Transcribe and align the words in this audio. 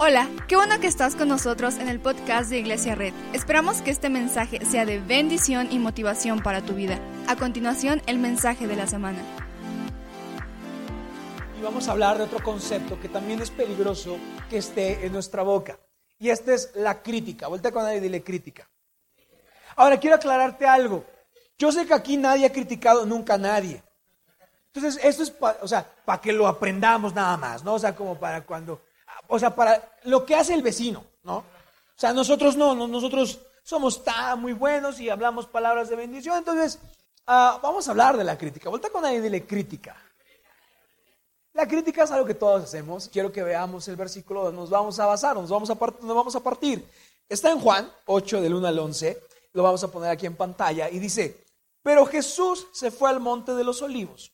Hola, 0.00 0.28
qué 0.46 0.54
bueno 0.54 0.78
que 0.78 0.86
estás 0.86 1.16
con 1.16 1.26
nosotros 1.26 1.76
en 1.78 1.88
el 1.88 1.98
podcast 1.98 2.50
de 2.50 2.58
Iglesia 2.60 2.94
Red. 2.94 3.12
Esperamos 3.32 3.82
que 3.82 3.90
este 3.90 4.08
mensaje 4.08 4.64
sea 4.64 4.86
de 4.86 5.00
bendición 5.00 5.72
y 5.72 5.80
motivación 5.80 6.40
para 6.40 6.62
tu 6.62 6.74
vida. 6.74 7.00
A 7.26 7.34
continuación, 7.34 8.00
el 8.06 8.20
mensaje 8.20 8.68
de 8.68 8.76
la 8.76 8.86
semana. 8.86 9.18
Y 11.58 11.62
vamos 11.62 11.88
a 11.88 11.90
hablar 11.90 12.16
de 12.16 12.22
otro 12.22 12.40
concepto 12.44 13.00
que 13.00 13.08
también 13.08 13.42
es 13.42 13.50
peligroso 13.50 14.18
que 14.48 14.58
esté 14.58 15.04
en 15.04 15.12
nuestra 15.12 15.42
boca. 15.42 15.80
Y 16.20 16.30
este 16.30 16.54
es 16.54 16.70
la 16.76 17.02
crítica. 17.02 17.48
Vuelta 17.48 17.72
con 17.72 17.82
nadie 17.82 17.96
y 17.96 18.02
dile 18.02 18.22
crítica. 18.22 18.70
Ahora 19.74 19.98
quiero 19.98 20.14
aclararte 20.14 20.64
algo. 20.64 21.04
Yo 21.58 21.72
sé 21.72 21.88
que 21.88 21.94
aquí 21.94 22.16
nadie 22.16 22.46
ha 22.46 22.52
criticado 22.52 23.04
nunca 23.04 23.34
a 23.34 23.38
nadie. 23.38 23.82
Entonces, 24.72 25.04
esto 25.04 25.24
es, 25.24 25.30
para, 25.32 25.58
o 25.60 25.66
sea, 25.66 25.84
para 26.04 26.20
que 26.20 26.32
lo 26.32 26.46
aprendamos 26.46 27.12
nada 27.16 27.36
más, 27.36 27.64
¿no? 27.64 27.74
O 27.74 27.78
sea, 27.80 27.96
como 27.96 28.16
para 28.16 28.42
cuando 28.46 28.80
o 29.28 29.38
sea, 29.38 29.54
para 29.54 29.92
lo 30.04 30.24
que 30.26 30.34
hace 30.34 30.54
el 30.54 30.62
vecino, 30.62 31.04
¿no? 31.22 31.36
O 31.38 32.00
sea, 32.00 32.12
nosotros 32.12 32.56
no, 32.56 32.74
nosotros 32.74 33.40
somos 33.62 34.02
tan 34.02 34.40
muy 34.40 34.54
buenos 34.54 34.98
y 34.98 35.10
hablamos 35.10 35.46
palabras 35.46 35.88
de 35.88 35.96
bendición, 35.96 36.38
entonces 36.38 36.78
uh, 37.26 37.60
vamos 37.62 37.86
a 37.86 37.90
hablar 37.90 38.16
de 38.16 38.24
la 38.24 38.38
crítica. 38.38 38.70
Vuelta 38.70 38.90
con 38.90 39.04
alguien 39.04 39.22
dile 39.22 39.46
crítica. 39.46 39.96
La 41.52 41.66
crítica 41.66 42.04
es 42.04 42.10
algo 42.10 42.24
que 42.24 42.34
todos 42.34 42.62
hacemos. 42.62 43.08
Quiero 43.08 43.30
que 43.30 43.42
veamos 43.42 43.86
el 43.88 43.96
versículo 43.96 44.50
nos 44.52 44.70
vamos 44.70 44.98
a 45.00 45.06
basar, 45.06 45.36
nos 45.36 45.50
vamos 45.50 45.68
a, 45.70 45.74
nos 45.74 46.16
vamos 46.16 46.36
a 46.36 46.40
partir. 46.40 46.88
Está 47.28 47.50
en 47.50 47.60
Juan 47.60 47.92
8 48.06 48.40
del 48.40 48.54
1 48.54 48.66
al 48.66 48.78
11, 48.78 49.22
lo 49.52 49.62
vamos 49.62 49.84
a 49.84 49.88
poner 49.88 50.10
aquí 50.10 50.24
en 50.24 50.36
pantalla 50.36 50.88
y 50.88 50.98
dice, 50.98 51.44
pero 51.82 52.06
Jesús 52.06 52.68
se 52.72 52.90
fue 52.90 53.10
al 53.10 53.20
monte 53.20 53.54
de 53.54 53.64
los 53.64 53.82
olivos. 53.82 54.32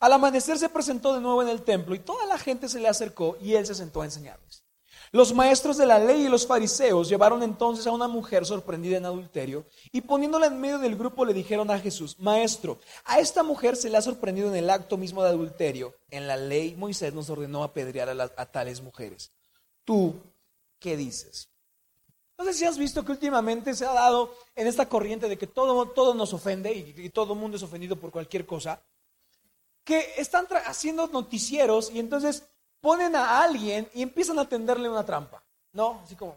Al 0.00 0.12
amanecer 0.12 0.58
se 0.58 0.68
presentó 0.68 1.14
de 1.14 1.20
nuevo 1.20 1.42
en 1.42 1.48
el 1.48 1.62
templo 1.62 1.94
y 1.94 2.00
toda 2.00 2.26
la 2.26 2.38
gente 2.38 2.68
se 2.68 2.80
le 2.80 2.88
acercó 2.88 3.36
y 3.40 3.54
él 3.54 3.66
se 3.66 3.74
sentó 3.74 4.02
a 4.02 4.04
enseñarles. 4.04 4.66
Los 5.12 5.32
maestros 5.32 5.76
de 5.76 5.86
la 5.86 5.98
ley 5.98 6.26
y 6.26 6.28
los 6.28 6.46
fariseos 6.46 7.08
llevaron 7.08 7.42
entonces 7.42 7.86
a 7.86 7.92
una 7.92 8.08
mujer 8.08 8.44
sorprendida 8.44 8.96
en 8.96 9.06
adulterio 9.06 9.64
y 9.92 10.00
poniéndola 10.00 10.46
en 10.46 10.60
medio 10.60 10.78
del 10.78 10.96
grupo 10.96 11.24
le 11.24 11.32
dijeron 11.32 11.70
a 11.70 11.78
Jesús, 11.78 12.18
Maestro, 12.18 12.78
a 13.04 13.20
esta 13.20 13.42
mujer 13.42 13.76
se 13.76 13.88
le 13.88 13.96
ha 13.96 14.02
sorprendido 14.02 14.48
en 14.48 14.56
el 14.56 14.68
acto 14.68 14.96
mismo 14.96 15.22
de 15.22 15.28
adulterio. 15.28 15.94
En 16.10 16.26
la 16.26 16.36
ley 16.36 16.74
Moisés 16.74 17.14
nos 17.14 17.30
ordenó 17.30 17.62
apedrear 17.62 18.08
a, 18.08 18.46
tales 18.46 18.82
mujeres. 18.82 19.30
¿Tú 19.84 20.14
qué 20.80 20.96
dices? 20.96 21.48
No 22.36 22.44
sé 22.44 22.52
si 22.52 22.64
has 22.64 22.76
visto 22.76 23.04
que 23.04 23.12
últimamente 23.12 23.74
se 23.74 23.86
ha 23.86 23.92
dado 23.92 24.34
en 24.54 24.66
esta 24.66 24.88
corriente 24.88 25.28
de 25.28 25.38
que 25.38 25.46
todo, 25.46 25.88
todo 25.90 26.14
nos 26.14 26.34
ofende 26.34 26.74
y, 26.74 27.08
todo 27.10 27.34
mundo 27.34 27.56
es 27.56 27.62
ofendido 27.62 27.96
por 27.96 28.10
cualquier 28.10 28.44
cosa 28.44 28.82
que 29.86 30.14
están 30.18 30.48
haciendo 30.66 31.06
noticieros 31.06 31.92
y 31.92 32.00
entonces 32.00 32.42
ponen 32.80 33.14
a 33.14 33.40
alguien 33.40 33.88
y 33.94 34.02
empiezan 34.02 34.36
a 34.40 34.48
tenderle 34.48 34.90
una 34.90 35.06
trampa, 35.06 35.44
¿no? 35.72 36.00
Así 36.04 36.16
como, 36.16 36.36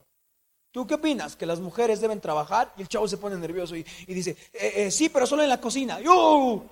¿tú 0.72 0.86
qué 0.86 0.94
opinas? 0.94 1.36
Que 1.36 1.47
las 1.47 1.59
mujeres 1.59 2.00
deben 2.00 2.22
trabajar 2.22 2.72
y 2.78 2.83
el 2.83 2.88
chavo 2.88 3.08
se 3.08 3.17
pone 3.17 3.36
nervioso 3.38 3.75
y, 3.75 3.83
dice, 4.06 4.38
eh, 4.53 4.73
eh, 4.75 4.91
sí, 4.91 5.09
pero 5.09 5.25
solo 5.25 5.41
en 5.41 5.50
la 5.50 5.59
cocina. 5.59 6.00
Y, 6.00 6.08
¡uh! 6.08 6.64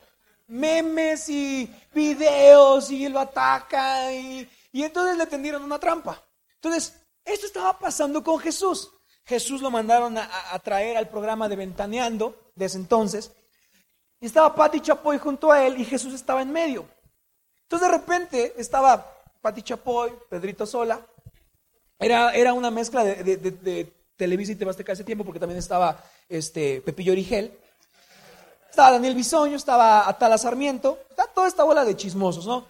memes 0.46 1.28
y 1.30 1.68
videos 1.96 2.92
y 2.92 3.10
lo 3.10 3.22
ataca 3.22 4.14
y, 4.14 4.48
y 4.72 4.84
entonces 4.84 5.18
le 5.18 5.26
tendieron 5.26 5.64
una 5.64 5.80
trampa. 5.80 6.24
Entonces, 6.54 6.94
esto 7.26 7.48
estaba 7.48 7.80
pasando 7.80 8.24
con 8.24 8.38
Jesús. 8.38 8.92
Jesús 9.26 9.62
lo 9.62 9.72
mandaron 9.72 10.16
a, 10.16 10.54
a 10.54 10.60
traer 10.60 10.96
al 10.96 11.10
programa 11.10 11.50
de 11.50 11.56
Ventaneando 11.56 12.52
de 12.54 12.66
ese 12.66 12.78
entonces 12.78 13.32
y 14.20 14.26
estaba 14.26 14.56
Pati 14.56 14.82
Chapoy 14.82 15.18
junto 15.18 15.52
a 15.52 15.66
él 15.66 15.80
y 15.80 15.86
Jesús 15.86 16.14
estaba 16.14 16.42
en 16.42 16.52
medio. 16.52 16.86
Entonces 17.64 17.88
de 17.88 17.98
repente 17.98 18.54
estaba 18.58 19.14
Pati 19.42 19.62
Chapoy, 19.62 20.12
Pedrito 20.30 20.66
Sola. 20.66 21.06
Era, 22.00 22.34
era 22.34 22.54
una 22.54 22.72
mezcla 22.72 23.04
de, 23.04 23.38
de, 23.38 23.94
Televisa 24.16 24.52
y 24.52 24.56
Tebasteca 24.56 24.94
ese 24.94 25.04
tiempo 25.04 25.24
porque 25.24 25.40
también 25.40 25.60
estaba 25.60 26.04
este, 26.28 26.82
Pepillo 26.82 27.12
Origel. 27.12 27.56
Estaba 28.70 28.92
Daniel 28.92 29.16
Bisoño, 29.16 29.56
estaba 29.56 30.08
Atala 30.10 30.38
Sarmiento, 30.38 31.00
toda 31.34 31.48
esta 31.48 31.64
bola 31.64 31.86
de 31.86 31.96
chismosos, 31.96 32.46
¿no? 32.48 32.66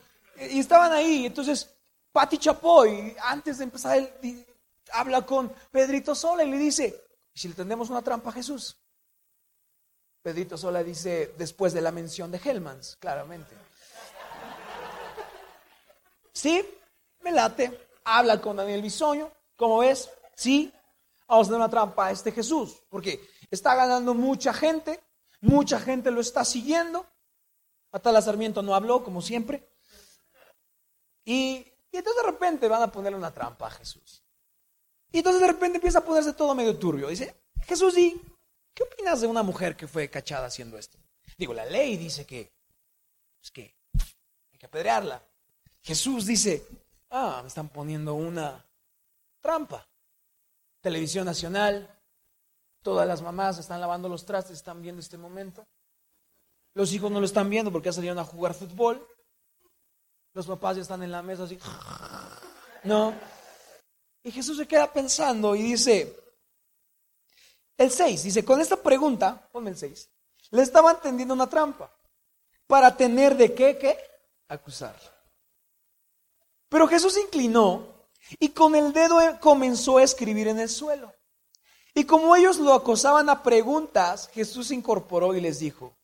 Y 0.51 0.59
estaban 0.59 0.91
ahí, 0.91 1.25
entonces 1.25 1.73
Pati 2.11 2.37
Chapoy, 2.37 3.15
antes 3.23 3.57
de 3.57 3.63
empezar, 3.63 3.97
él, 3.97 4.45
habla 4.91 5.25
con 5.25 5.51
Pedrito 5.71 6.15
Sola 6.15 6.43
y 6.43 6.49
le 6.51 6.57
dice, 6.57 7.01
¿y 7.33 7.39
si 7.39 7.47
le 7.47 7.53
tendemos 7.53 7.89
una 7.89 8.01
trampa 8.01 8.29
a 8.29 8.33
Jesús? 8.33 8.77
Pedrito 10.27 10.57
Sola 10.57 10.83
dice 10.83 11.35
después 11.37 11.71
de 11.71 11.79
la 11.79 11.89
mención 11.89 12.29
de 12.29 12.37
Hellmans, 12.37 12.97
claramente. 12.99 13.55
Sí, 16.33 16.69
me 17.21 17.31
late. 17.31 17.87
Habla 18.03 18.41
con 18.41 18.57
Daniel 18.57 18.81
Bisoño. 18.81 19.31
¿Cómo 19.55 19.77
ves? 19.77 20.09
Sí. 20.35 20.69
Vamos 21.29 21.47
a 21.47 21.51
dar 21.51 21.59
una 21.61 21.69
trampa 21.69 22.07
a 22.07 22.11
este 22.11 22.33
Jesús. 22.33 22.75
Porque 22.89 23.25
está 23.49 23.73
ganando 23.73 24.13
mucha 24.13 24.51
gente. 24.51 24.99
Mucha 25.39 25.79
gente 25.79 26.11
lo 26.11 26.19
está 26.19 26.43
siguiendo. 26.43 27.05
Atala 27.93 28.21
Sarmiento 28.21 28.61
no 28.61 28.75
habló, 28.75 29.05
como 29.05 29.21
siempre. 29.21 29.65
Y, 31.23 31.65
y 31.89 31.97
entonces 31.97 32.21
de 32.21 32.31
repente 32.31 32.67
van 32.67 32.81
a 32.81 32.91
ponerle 32.91 33.17
una 33.17 33.33
trampa 33.33 33.67
a 33.67 33.71
Jesús. 33.71 34.25
Y 35.09 35.19
entonces 35.19 35.39
de 35.39 35.47
repente 35.47 35.77
empieza 35.77 35.99
a 35.99 36.03
ponerse 36.03 36.33
todo 36.33 36.53
medio 36.53 36.77
turbio. 36.77 37.07
Dice, 37.07 37.33
Jesús, 37.61 37.95
di, 37.95 38.21
¿Qué 38.77 38.83
opinas 38.83 39.21
de 39.21 39.25
una 39.25 39.41
mujer 39.41 39.75
que 39.75 39.87
fue 39.87 40.07
cachada 40.07 40.45
haciendo 40.45 40.77
esto? 40.77 40.99
Digo, 41.35 41.51
la 41.51 41.65
ley 41.65 41.97
dice 41.97 42.27
que, 42.27 42.51
es 43.41 43.49
que 43.49 43.73
hay 44.51 44.59
que 44.59 44.67
apedrearla. 44.67 45.19
Jesús 45.81 46.27
dice, 46.27 46.63
ah, 47.09 47.39
me 47.41 47.47
están 47.47 47.69
poniendo 47.69 48.13
una 48.13 48.63
trampa. 49.41 49.83
Televisión 50.79 51.25
Nacional, 51.25 51.89
todas 52.83 53.07
las 53.07 53.23
mamás 53.23 53.57
están 53.57 53.81
lavando 53.81 54.07
los 54.09 54.23
trastes, 54.23 54.57
están 54.57 54.79
viendo 54.79 55.01
este 55.01 55.17
momento. 55.17 55.65
Los 56.75 56.93
hijos 56.93 57.09
no 57.09 57.19
lo 57.19 57.25
están 57.25 57.49
viendo 57.49 57.71
porque 57.71 57.87
ya 57.87 57.93
salieron 57.93 58.19
a 58.19 58.25
jugar 58.25 58.53
fútbol. 58.53 59.03
Los 60.35 60.45
papás 60.45 60.75
ya 60.75 60.83
están 60.83 61.01
en 61.01 61.11
la 61.11 61.23
mesa 61.23 61.45
así. 61.45 61.57
No. 62.83 63.11
Y 64.23 64.31
Jesús 64.31 64.55
se 64.55 64.67
queda 64.67 64.93
pensando 64.93 65.55
y 65.55 65.63
dice, 65.63 66.15
el 67.77 67.91
6 67.91 68.23
dice, 68.23 68.45
con 68.45 68.59
esta 68.59 68.77
pregunta, 68.77 69.47
ponme 69.51 69.69
el 69.69 69.77
6, 69.77 70.09
le 70.51 70.61
estaban 70.61 70.99
tendiendo 71.01 71.33
una 71.33 71.49
trampa 71.49 71.91
para 72.65 72.95
tener 72.95 73.35
de 73.35 73.53
qué, 73.53 73.77
qué, 73.77 73.97
acusarlo. 74.47 75.09
Pero 76.69 76.87
Jesús 76.87 77.13
se 77.13 77.21
inclinó 77.21 78.07
y 78.39 78.49
con 78.49 78.75
el 78.75 78.91
dedo 78.91 79.19
comenzó 79.39 79.97
a 79.97 80.03
escribir 80.03 80.47
en 80.47 80.59
el 80.59 80.69
suelo. 80.69 81.13
Y 81.93 82.05
como 82.05 82.35
ellos 82.35 82.57
lo 82.57 82.73
acosaban 82.73 83.29
a 83.29 83.41
preguntas, 83.41 84.29
Jesús 84.33 84.71
incorporó 84.71 85.33
y 85.33 85.41
les 85.41 85.59
dijo, 85.59 85.97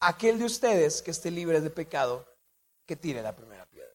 aquel 0.00 0.38
de 0.38 0.44
ustedes 0.44 1.02
que 1.02 1.10
esté 1.10 1.30
libre 1.30 1.60
de 1.60 1.70
pecado, 1.70 2.26
que 2.86 2.96
tire 2.96 3.22
la 3.22 3.34
primera 3.34 3.66
piedra. 3.66 3.92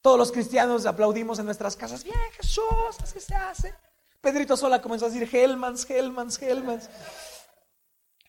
Todos 0.00 0.18
los 0.18 0.32
cristianos 0.32 0.86
aplaudimos 0.86 1.38
en 1.38 1.46
nuestras 1.46 1.76
casas, 1.76 2.04
bien 2.04 2.18
Jesús, 2.32 2.96
así 3.00 3.20
se 3.20 3.34
hace. 3.34 3.74
Pedrito 4.22 4.56
Sola 4.56 4.80
comenzó 4.80 5.06
a 5.06 5.08
decir 5.10 5.28
Hellmans, 5.30 5.90
Hellmans, 5.90 6.40
Hellmans. 6.40 6.88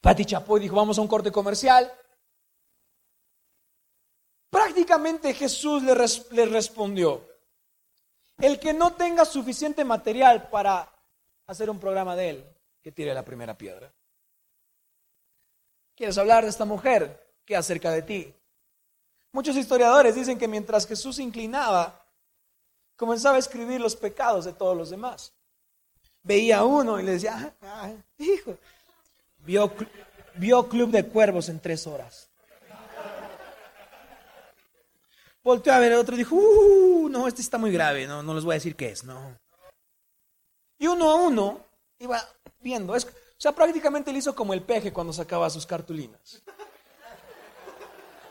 Pati 0.02 0.26
Chapoy 0.26 0.60
dijo, 0.60 0.76
vamos 0.76 0.98
a 0.98 1.02
un 1.02 1.08
corte 1.08 1.32
comercial. 1.32 1.90
Prácticamente 4.50 5.36
Jesús 5.36 5.84
le, 5.84 5.94
le 6.32 6.46
respondió, 6.48 7.30
el 8.40 8.60
que 8.60 8.74
no 8.74 8.94
tenga 8.94 9.24
suficiente 9.24 9.86
material 9.86 10.50
para 10.50 10.92
hacer 11.46 11.70
un 11.70 11.80
programa 11.80 12.16
de 12.16 12.30
él, 12.32 12.58
que 12.82 12.92
tire 12.92 13.14
la 13.14 13.24
primera 13.24 13.56
piedra. 13.56 13.94
¿Quieres 15.96 16.18
hablar 16.18 16.44
de 16.44 16.50
esta 16.50 16.66
mujer? 16.66 17.36
¿Qué 17.46 17.56
acerca 17.56 17.92
de 17.92 18.02
ti? 18.02 18.34
Muchos 19.32 19.56
historiadores 19.56 20.16
dicen 20.16 20.40
que 20.40 20.48
mientras 20.48 20.88
Jesús 20.88 21.18
se 21.18 21.24
inclinaba, 21.24 22.04
comenzaba 22.96 23.36
a 23.36 23.40
escribir 23.40 23.80
los 23.80 23.96
pecados 23.96 24.46
de 24.46 24.54
todos 24.54 24.76
los 24.76 24.90
demás 24.90 25.34
veía 26.24 26.60
a 26.60 26.64
uno 26.66 27.00
y 27.00 27.04
le 27.04 27.12
decía, 27.14 27.54
ah, 27.62 27.92
hijo, 28.18 28.58
vio, 29.40 29.74
vio 30.36 30.68
Club 30.68 30.90
de 30.92 31.06
Cuervos 31.06 31.50
en 31.50 31.60
tres 31.60 31.86
horas. 31.86 32.30
Volteó 35.44 35.74
a 35.74 35.80
ver 35.80 35.92
el 35.92 35.98
otro 35.98 36.16
y 36.16 36.20
dijo, 36.20 36.36
uh, 36.36 37.10
no, 37.10 37.28
este 37.28 37.42
está 37.42 37.58
muy 37.58 37.72
grave, 37.72 38.08
no, 38.08 38.24
no 38.24 38.34
les 38.34 38.46
voy 38.46 38.54
a 38.54 38.56
decir 38.56 38.78
qué 38.78 38.92
es, 38.92 39.04
no. 39.04 39.38
Y 40.78 40.88
uno 40.88 41.12
a 41.12 41.16
uno 41.16 41.66
iba 42.00 42.22
viendo, 42.62 42.96
es, 42.96 43.06
o 43.06 43.10
sea, 43.38 43.52
prácticamente 43.52 44.14
le 44.14 44.20
hizo 44.20 44.34
como 44.34 44.54
el 44.54 44.62
peje 44.62 44.94
cuando 44.94 45.12
sacaba 45.12 45.50
sus 45.50 45.66
cartulinas. 45.66 46.42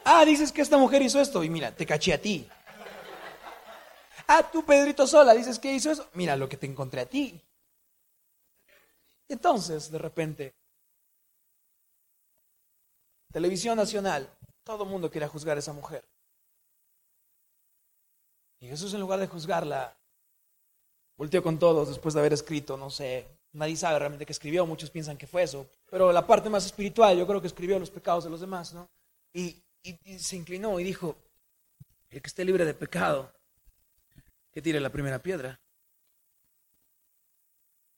Ah, 0.05 0.25
dices 0.25 0.51
que 0.51 0.63
esta 0.63 0.79
mujer 0.79 1.03
hizo 1.03 1.21
esto 1.21 1.45
y 1.45 1.51
mira, 1.51 1.71
te 1.71 1.87
caché 1.87 2.15
a 2.15 2.21
ti. 2.21 2.49
Ah, 4.27 4.49
tú 4.51 4.65
Pedrito 4.65 5.07
Sola, 5.07 5.35
dices 5.35 5.59
que 5.59 5.73
hizo 5.73 5.91
eso, 5.91 6.09
mira 6.15 6.35
lo 6.37 6.49
que 6.49 6.57
te 6.57 6.67
encontré 6.67 7.03
a 7.03 7.07
ti. 7.07 7.41
Entonces, 9.29 9.91
de 9.91 9.99
repente, 9.99 10.55
televisión 13.33 13.77
nacional, 13.77 14.29
todo 14.65 14.85
el 14.85 14.91
mundo 14.91 15.11
quiere 15.11 15.27
juzgar 15.27 15.57
a 15.57 15.61
esa 15.61 15.73
mujer. 15.73 16.05
Y 18.61 18.69
Jesús 18.69 18.95
en 18.95 19.01
lugar 19.01 19.19
de 19.19 19.27
juzgarla, 19.27 19.97
volteó 21.17 21.43
con 21.43 21.59
todos 21.59 21.89
después 21.89 22.15
de 22.15 22.21
haber 22.21 22.33
escrito, 22.33 22.77
no 22.77 22.91
sé, 22.91 23.27
nadie 23.53 23.77
sabe 23.77 23.99
realmente 23.99 24.25
qué 24.27 24.33
escribió, 24.33 24.67
muchos 24.67 24.91
piensan 24.91 25.17
que 25.17 25.27
fue 25.27 25.43
eso, 25.43 25.67
pero 25.91 26.13
la 26.13 26.27
parte 26.27 26.49
más 26.49 26.65
espiritual 26.65 27.19
yo 27.19 27.27
creo 27.27 27.41
que 27.41 27.49
escribió 27.49 27.79
los 27.79 27.91
pecados 27.91 28.25
de 28.25 28.31
los 28.31 28.41
demás, 28.41 28.73
¿no? 28.73 28.89
Y, 29.33 29.57
y 29.83 30.19
se 30.19 30.37
inclinó 30.37 30.79
y 30.79 30.85
dijo, 30.85 31.17
el 32.11 32.23
que 32.23 32.29
esté 32.29 32.45
libre 32.45 32.65
de 32.65 32.75
pecado, 32.75 33.33
que 34.53 34.63
tire 34.63 34.79
la 34.81 34.91
primera 34.91 35.19
piedra. 35.19 35.59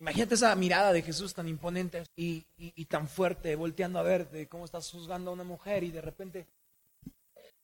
Imagínate 0.04 0.34
esa 0.34 0.54
mirada 0.54 0.92
de 0.92 1.00
Jesús 1.00 1.32
tan 1.32 1.48
imponente 1.48 2.04
y, 2.14 2.84
tan 2.84 3.08
fuerte, 3.08 3.56
volteando 3.56 3.98
a 3.98 4.02
ver 4.02 4.30
de 4.30 4.46
cómo 4.46 4.66
estás 4.66 4.90
juzgando 4.90 5.30
a 5.30 5.32
una 5.32 5.44
mujer 5.44 5.82
y 5.82 5.90
de 5.90 6.02
repente... 6.02 6.46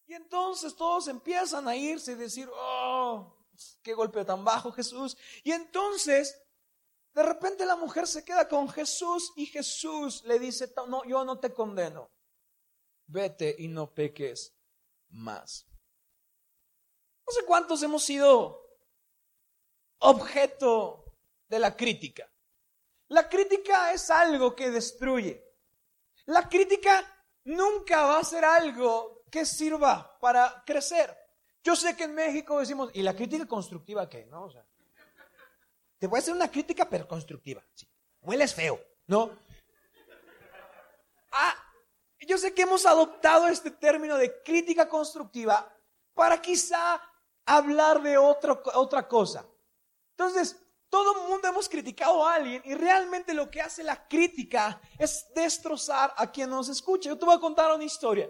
Y 0.07 0.15
entonces 0.15 0.75
todos 0.75 1.09
empiezan 1.09 1.69
a 1.69 1.77
irse 1.77 2.13
y 2.13 2.15
decir, 2.15 2.49
oh, 2.51 3.37
qué 3.83 3.93
golpe 3.93 4.25
tan 4.25 4.43
bajo 4.43 4.73
Jesús. 4.73 5.19
Y 5.45 5.53
entonces, 5.53 6.41
de 7.13 7.23
repente 7.23 7.67
la 7.67 7.77
mujer 7.77 8.07
se 8.07 8.25
queda 8.25 8.49
con 8.49 8.71
Jesús 8.71 9.35
y 9.37 9.45
Jesús 9.45 10.25
le 10.25 10.39
dice, 10.39 10.73
no, 10.89 11.05
yo 11.05 11.23
no 11.27 11.39
te 11.39 11.53
condeno, 11.53 12.11
vete 13.07 13.55
y 13.59 13.69
no 13.69 13.93
peques 13.93 14.55
más. 15.11 15.67
No 17.27 17.35
sé 17.35 17.45
cuántos 17.45 17.83
hemos 17.83 18.03
sido 18.03 18.67
objeto 19.99 21.05
de 21.51 21.59
la 21.59 21.77
crítica. 21.77 22.30
La 23.11 23.29
crítica 23.29 23.93
es 23.93 24.09
algo 24.09 24.55
que 24.55 24.71
destruye. 24.71 25.45
La 26.27 26.49
crítica 26.49 27.05
nunca 27.45 28.05
va 28.05 28.21
a 28.21 28.25
ser 28.25 28.45
algo 28.45 29.25
que 29.29 29.45
sirva 29.45 30.17
para 30.21 30.63
crecer. 30.65 31.17
Yo 31.65 31.75
sé 31.75 31.97
que 31.97 32.05
en 32.05 32.15
México 32.15 32.61
decimos, 32.61 32.91
¿y 32.95 33.03
la 33.03 33.15
crítica 33.15 33.47
constructiva 33.47 34.09
qué? 34.09 34.27
¿No? 34.27 34.49
Te 35.99 36.07
voy 36.07 36.19
a 36.19 36.21
hacer 36.21 36.35
una 36.35 36.51
crítica, 36.51 36.89
pero 36.89 37.09
constructiva. 37.09 37.65
Sí. 37.75 37.87
Feo, 38.55 38.81
¿no? 39.09 39.37
Ah, 41.33 41.55
yo 42.21 42.39
sé 42.39 42.55
que 42.55 42.63
hemos 42.63 42.87
adoptado 42.87 43.49
este 43.49 43.73
término 43.73 44.17
de 44.17 44.41
crítica 44.43 44.89
constructiva 44.89 45.69
para 46.15 46.41
quizá 46.41 47.03
hablar 47.45 48.03
de 48.03 48.17
otra 48.19 49.09
cosa. 49.09 49.45
Entonces, 50.13 50.57
todo 50.91 51.23
el 51.23 51.29
mundo 51.29 51.49
hemos 51.49 51.69
criticado 51.69 52.27
a 52.27 52.35
alguien 52.35 52.61
y 52.65 52.75
realmente 52.75 53.33
lo 53.33 53.49
que 53.49 53.63
hace 53.63 53.83
la 53.83 54.07
crítica 54.09 54.81
es 54.99 55.27
destrozar 55.35 56.13
a 56.17 56.31
quien 56.31 56.51
nos 56.51 56.69
escucha. 56.69 57.09
Yo 57.09 57.19
te 57.19 57.25
voy 57.25 57.37
a 57.37 57.41
contar 57.41 57.73
una 57.73 57.85
historia. 57.85 58.29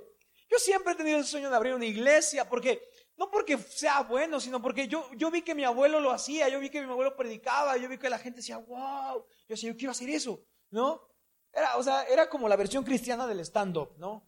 Yo 0.48 0.58
siempre 0.58 0.92
he 0.92 0.96
tenido 0.96 1.18
el 1.18 1.24
sueño 1.24 1.48
de 1.48 1.56
abrir 1.56 1.74
una 1.74 1.86
iglesia 1.86 2.48
porque 2.48 2.82
no 3.16 3.30
porque 3.30 3.56
sea 3.58 4.02
bueno, 4.02 4.40
sino 4.40 4.60
porque 4.60 4.88
yo, 4.88 5.08
yo 5.14 5.30
vi 5.30 5.42
que 5.42 5.54
mi 5.54 5.64
abuelo 5.64 6.00
lo 6.00 6.10
hacía, 6.10 6.48
yo 6.48 6.60
vi 6.60 6.70
que 6.70 6.80
mi 6.82 6.90
abuelo 6.90 7.16
predicaba, 7.16 7.76
yo 7.76 7.88
vi 7.88 7.98
que 7.98 8.10
la 8.10 8.18
gente 8.18 8.38
decía, 8.38 8.58
wow, 8.58 9.18
yo 9.18 9.46
decía, 9.48 9.70
yo 9.70 9.76
quiero 9.76 9.92
hacer 9.92 10.08
eso, 10.10 10.42
¿no? 10.70 11.06
Era, 11.52 11.76
o 11.76 11.82
sea, 11.82 12.04
era 12.04 12.28
como 12.28 12.48
la 12.48 12.56
versión 12.56 12.84
cristiana 12.84 13.26
del 13.26 13.40
stand-up, 13.40 13.94
¿no? 13.98 14.26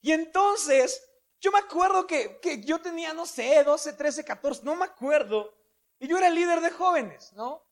Y 0.00 0.12
entonces, 0.12 1.02
yo 1.40 1.52
me 1.52 1.58
acuerdo 1.58 2.06
que, 2.06 2.38
que 2.40 2.62
yo 2.62 2.80
tenía, 2.80 3.12
no 3.12 3.26
sé, 3.26 3.62
12, 3.62 3.92
13, 3.92 4.24
14, 4.24 4.62
no 4.64 4.74
me 4.74 4.84
acuerdo, 4.84 5.54
y 6.02 6.08
yo 6.08 6.18
era 6.18 6.26
el 6.26 6.34
líder 6.34 6.60
de 6.60 6.72
jóvenes, 6.72 7.32
¿no? 7.34 7.64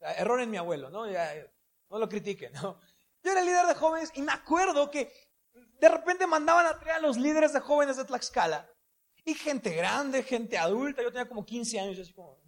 Error 0.00 0.40
en 0.40 0.50
mi 0.50 0.56
abuelo, 0.56 0.90
¿no? 0.90 1.06
no 1.06 1.98
lo 1.98 2.08
critiquen, 2.08 2.52
¿no? 2.54 2.80
Yo 3.22 3.30
era 3.30 3.40
el 3.42 3.46
líder 3.46 3.66
de 3.66 3.76
jóvenes 3.76 4.10
y 4.14 4.22
me 4.22 4.32
acuerdo 4.32 4.90
que 4.90 5.12
de 5.52 5.88
repente 5.88 6.26
mandaban 6.26 6.66
a 6.66 6.76
traer 6.80 6.96
a 6.96 7.00
los 7.00 7.16
líderes 7.16 7.52
de 7.52 7.60
jóvenes 7.60 7.96
de 7.96 8.04
Tlaxcala. 8.04 8.68
Y 9.24 9.34
gente 9.34 9.72
grande, 9.72 10.24
gente 10.24 10.58
adulta, 10.58 11.00
yo 11.00 11.12
tenía 11.12 11.28
como 11.28 11.46
15 11.46 11.78
años, 11.78 11.98
así 12.00 12.12
como... 12.12 12.40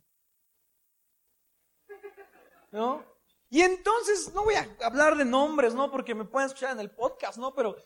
¿No? 2.73 3.05
Y 3.49 3.61
entonces, 3.61 4.33
no 4.35 4.43
voy 4.43 4.55
a 4.55 4.77
hablar 4.83 5.15
de 5.17 5.25
nombres, 5.25 5.73
¿no? 5.73 5.89
Porque 5.89 6.17
me 6.17 6.25
pueden 6.25 6.49
escuchar 6.49 6.73
en 6.73 6.81
el 6.81 6.91
podcast, 6.91 7.39
¿no? 7.39 7.55
Pero 7.55 7.77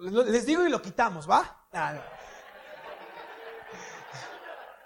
les 0.00 0.46
digo 0.46 0.66
y 0.66 0.70
lo 0.70 0.82
quitamos, 0.82 1.30
¿va? 1.30 1.68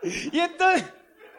Y 0.02 0.38
entonces, 0.38 0.84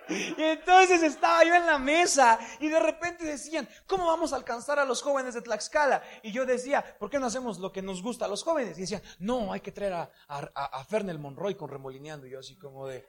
y 0.09 0.41
entonces 0.41 1.01
estaba 1.03 1.43
yo 1.43 1.55
en 1.55 1.65
la 1.65 1.77
mesa 1.77 2.39
y 2.59 2.67
de 2.67 2.79
repente 2.79 3.23
decían, 3.25 3.67
¿cómo 3.87 4.07
vamos 4.07 4.33
a 4.33 4.35
alcanzar 4.35 4.79
a 4.79 4.85
los 4.85 5.01
jóvenes 5.01 5.33
de 5.33 5.41
Tlaxcala? 5.41 6.03
Y 6.21 6.31
yo 6.31 6.45
decía, 6.45 6.83
¿por 6.99 7.09
qué 7.09 7.19
no 7.19 7.27
hacemos 7.27 7.59
lo 7.59 7.71
que 7.71 7.81
nos 7.81 8.01
gusta 8.01 8.25
a 8.25 8.27
los 8.27 8.43
jóvenes? 8.43 8.77
Y 8.77 8.81
decían, 8.81 9.01
no, 9.19 9.53
hay 9.53 9.61
que 9.61 9.71
traer 9.71 9.93
a, 9.93 10.11
a, 10.27 10.83
Fernel 10.85 11.19
Monroy 11.19 11.55
con 11.55 11.69
remolineando. 11.69 12.27
Y 12.27 12.31
yo 12.31 12.39
así 12.39 12.57
como 12.57 12.87
de, 12.87 13.05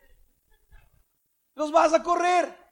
los 1.54 1.72
vas 1.72 1.92
a 1.92 2.02
correr. 2.02 2.64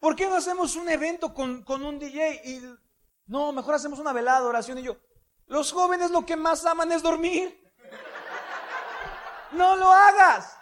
¿Por 0.00 0.14
qué 0.14 0.28
no 0.28 0.36
hacemos 0.36 0.76
un 0.76 0.88
evento 0.88 1.34
con, 1.34 1.62
con 1.62 1.84
un 1.84 1.98
DJ? 1.98 2.40
Y 2.44 2.62
no, 3.26 3.52
mejor 3.52 3.74
hacemos 3.74 3.98
una 3.98 4.12
velada, 4.12 4.46
oración. 4.46 4.78
Y 4.78 4.82
yo, 4.82 4.96
los 5.46 5.72
jóvenes 5.72 6.10
lo 6.10 6.24
que 6.24 6.36
más 6.36 6.64
aman 6.64 6.92
es 6.92 7.02
dormir 7.02 7.67
no 9.52 9.76
lo 9.76 9.90
hagas. 9.92 10.56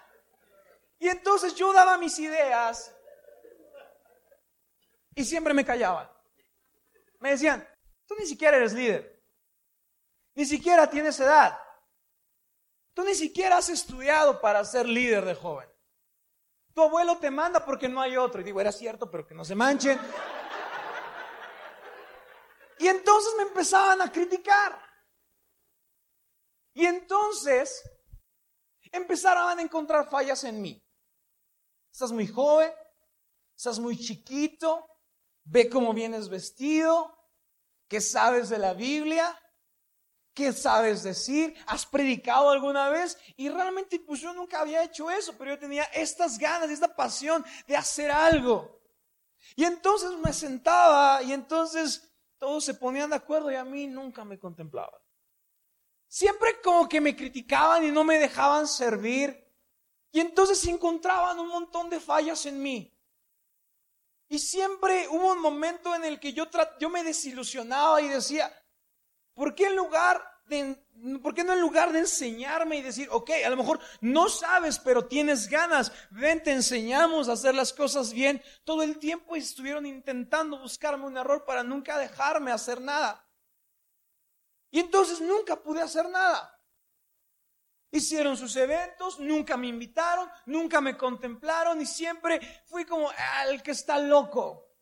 Y 0.99 1.09
entonces 1.09 1.55
yo 1.55 1.73
daba 1.73 1.99
mis 1.99 2.19
ideas 2.19 2.95
y 5.15 5.25
siempre 5.25 5.55
me 5.55 5.65
callaban. 5.65 6.11
Me 7.21 7.31
decían, 7.31 7.67
tú 8.07 8.15
ni 8.19 8.27
siquiera 8.27 8.57
eres 8.57 8.73
líder, 8.73 9.23
ni 10.35 10.45
siquiera 10.45 10.89
tienes 10.89 11.19
edad, 11.21 11.59
tú 12.95 13.05
ni 13.05 13.15
siquiera 13.15 13.59
has 13.59 13.69
estudiado 13.69 14.41
para 14.41 14.65
ser 14.65 14.87
líder 14.87 15.25
de 15.25 15.35
joven. 15.35 15.69
Tu 16.75 16.83
abuelo 16.83 17.17
te 17.17 17.31
manda 17.31 17.65
porque 17.65 17.89
no 17.89 18.03
hay 18.03 18.19
otro. 18.19 18.43
Y 18.43 18.45
digo, 18.45 18.61
era 18.61 18.71
cierto, 18.71 19.11
pero 19.11 19.27
que 19.27 19.35
no 19.35 19.47
se 19.47 19.55
manchen. 19.55 19.99
Y 22.79 22.87
entonces 22.87 23.33
me 23.39 23.45
empezaban 23.45 24.03
a 24.03 24.13
criticar. 24.13 24.79
Y 26.75 26.85
entonces 26.85 27.83
empezaron 28.93 29.59
a 29.59 29.63
encontrar 29.63 30.09
fallas 30.09 30.45
en 30.45 30.61
mí. 30.61 30.83
Estás 31.93 32.13
muy 32.13 32.27
joven, 32.27 32.73
estás 33.57 33.79
muy 33.79 33.99
chiquito, 33.99 34.87
ve 35.45 35.69
cómo 35.69 35.95
vienes 35.95 36.29
vestido, 36.29 37.17
qué 37.89 38.01
sabes 38.01 38.49
de 38.49 38.59
la 38.59 38.75
Biblia, 38.75 39.41
qué 40.35 40.53
sabes 40.53 41.03
decir, 41.03 41.55
has 41.67 41.87
predicado 41.87 42.51
alguna 42.51 42.91
vez 42.91 43.19
y 43.37 43.49
realmente 43.49 43.99
pues 43.99 44.21
yo 44.21 44.35
nunca 44.35 44.61
había 44.61 44.83
hecho 44.83 45.11
eso, 45.11 45.35
pero 45.39 45.53
yo 45.53 45.59
tenía 45.59 45.85
estas 45.85 46.39
ganas, 46.39 46.69
esta 46.69 46.95
pasión 46.95 47.45
de 47.67 47.77
hacer 47.77 48.11
algo. 48.11 48.83
Y 49.55 49.65
entonces 49.65 50.11
me 50.23 50.35
sentaba 50.35 51.23
y 51.23 51.33
entonces 51.33 52.13
todos 52.37 52.65
se 52.65 52.75
ponían 52.75 53.09
de 53.11 53.17
acuerdo 53.17 53.51
y 53.51 53.55
a 53.55 53.65
mí 53.65 53.87
nunca 53.87 54.25
me 54.25 54.39
contemplaban. 54.39 55.01
Siempre 56.17 56.63
como 56.63 56.89
que 56.89 56.99
me 56.99 57.15
criticaban 57.15 57.85
y 57.85 57.91
no 57.91 58.03
me 58.03 58.19
dejaban 58.19 58.67
servir. 58.67 59.47
Y 60.11 60.21
entonces 60.21 60.67
encontraban 60.67 61.39
un 61.39 61.49
montón 61.49 61.91
de 61.91 62.01
fallas 62.01 62.47
en 62.47 62.63
mí. 62.63 62.99
Y 64.27 64.39
siempre 64.39 65.09
hubo 65.09 65.33
un 65.33 65.41
momento 65.41 65.95
en 65.95 66.07
el 66.07 66.19
que 66.19 66.33
yo, 66.33 66.47
yo 66.81 66.89
me 66.89 67.05
desilusionaba 67.05 68.01
y 68.01 68.09
decía, 68.09 68.51
¿por 69.35 69.55
qué 69.55 69.67
en 69.67 69.77
lugar 69.77 70.25
de, 70.47 70.83
¿por 71.23 71.35
qué 71.35 71.45
no 71.45 71.53
en 71.53 71.61
lugar 71.61 71.93
de 71.93 71.99
enseñarme 71.99 72.79
y 72.79 72.83
decir, 72.83 73.09
ok, 73.11 73.33
a 73.45 73.51
lo 73.51 73.59
mejor 73.59 73.79
no 74.01 74.31
sabes, 74.31 74.79
pero 74.79 75.05
tienes 75.05 75.51
ganas, 75.51 75.93
ven, 76.09 76.43
te 76.43 76.53
enseñamos 76.53 77.29
a 77.29 77.33
hacer 77.33 77.55
las 77.55 77.75
cosas 77.75 78.15
bien? 78.15 78.43
Todo 78.65 78.83
el 78.83 78.99
tiempo 78.99 79.37
estuvieron 79.37 79.85
intentando 79.85 80.59
buscarme 80.61 81.05
un 81.05 81.19
error 81.19 81.45
para 81.45 81.63
nunca 81.63 81.99
dejarme 81.99 82.53
hacer 82.53 82.81
nada. 82.81 83.26
Y 84.77 84.81
entonces 84.81 85.23
nunca 85.23 85.57
pude 85.57 85.81
hacer 85.81 86.07
nada. 86.11 86.55
Hicieron 87.91 88.37
sus 88.37 88.55
eventos, 88.57 89.19
nunca 89.19 89.57
me 89.57 89.69
invitaron, 89.69 90.31
nunca 90.45 90.83
me 90.83 90.99
contemplaron 90.99 91.81
y 91.81 91.87
siempre 91.87 92.63
fui 92.67 92.85
como 92.85 93.11
el 93.49 93.63
que 93.63 93.71
está 93.71 93.99
loco. 93.99 94.77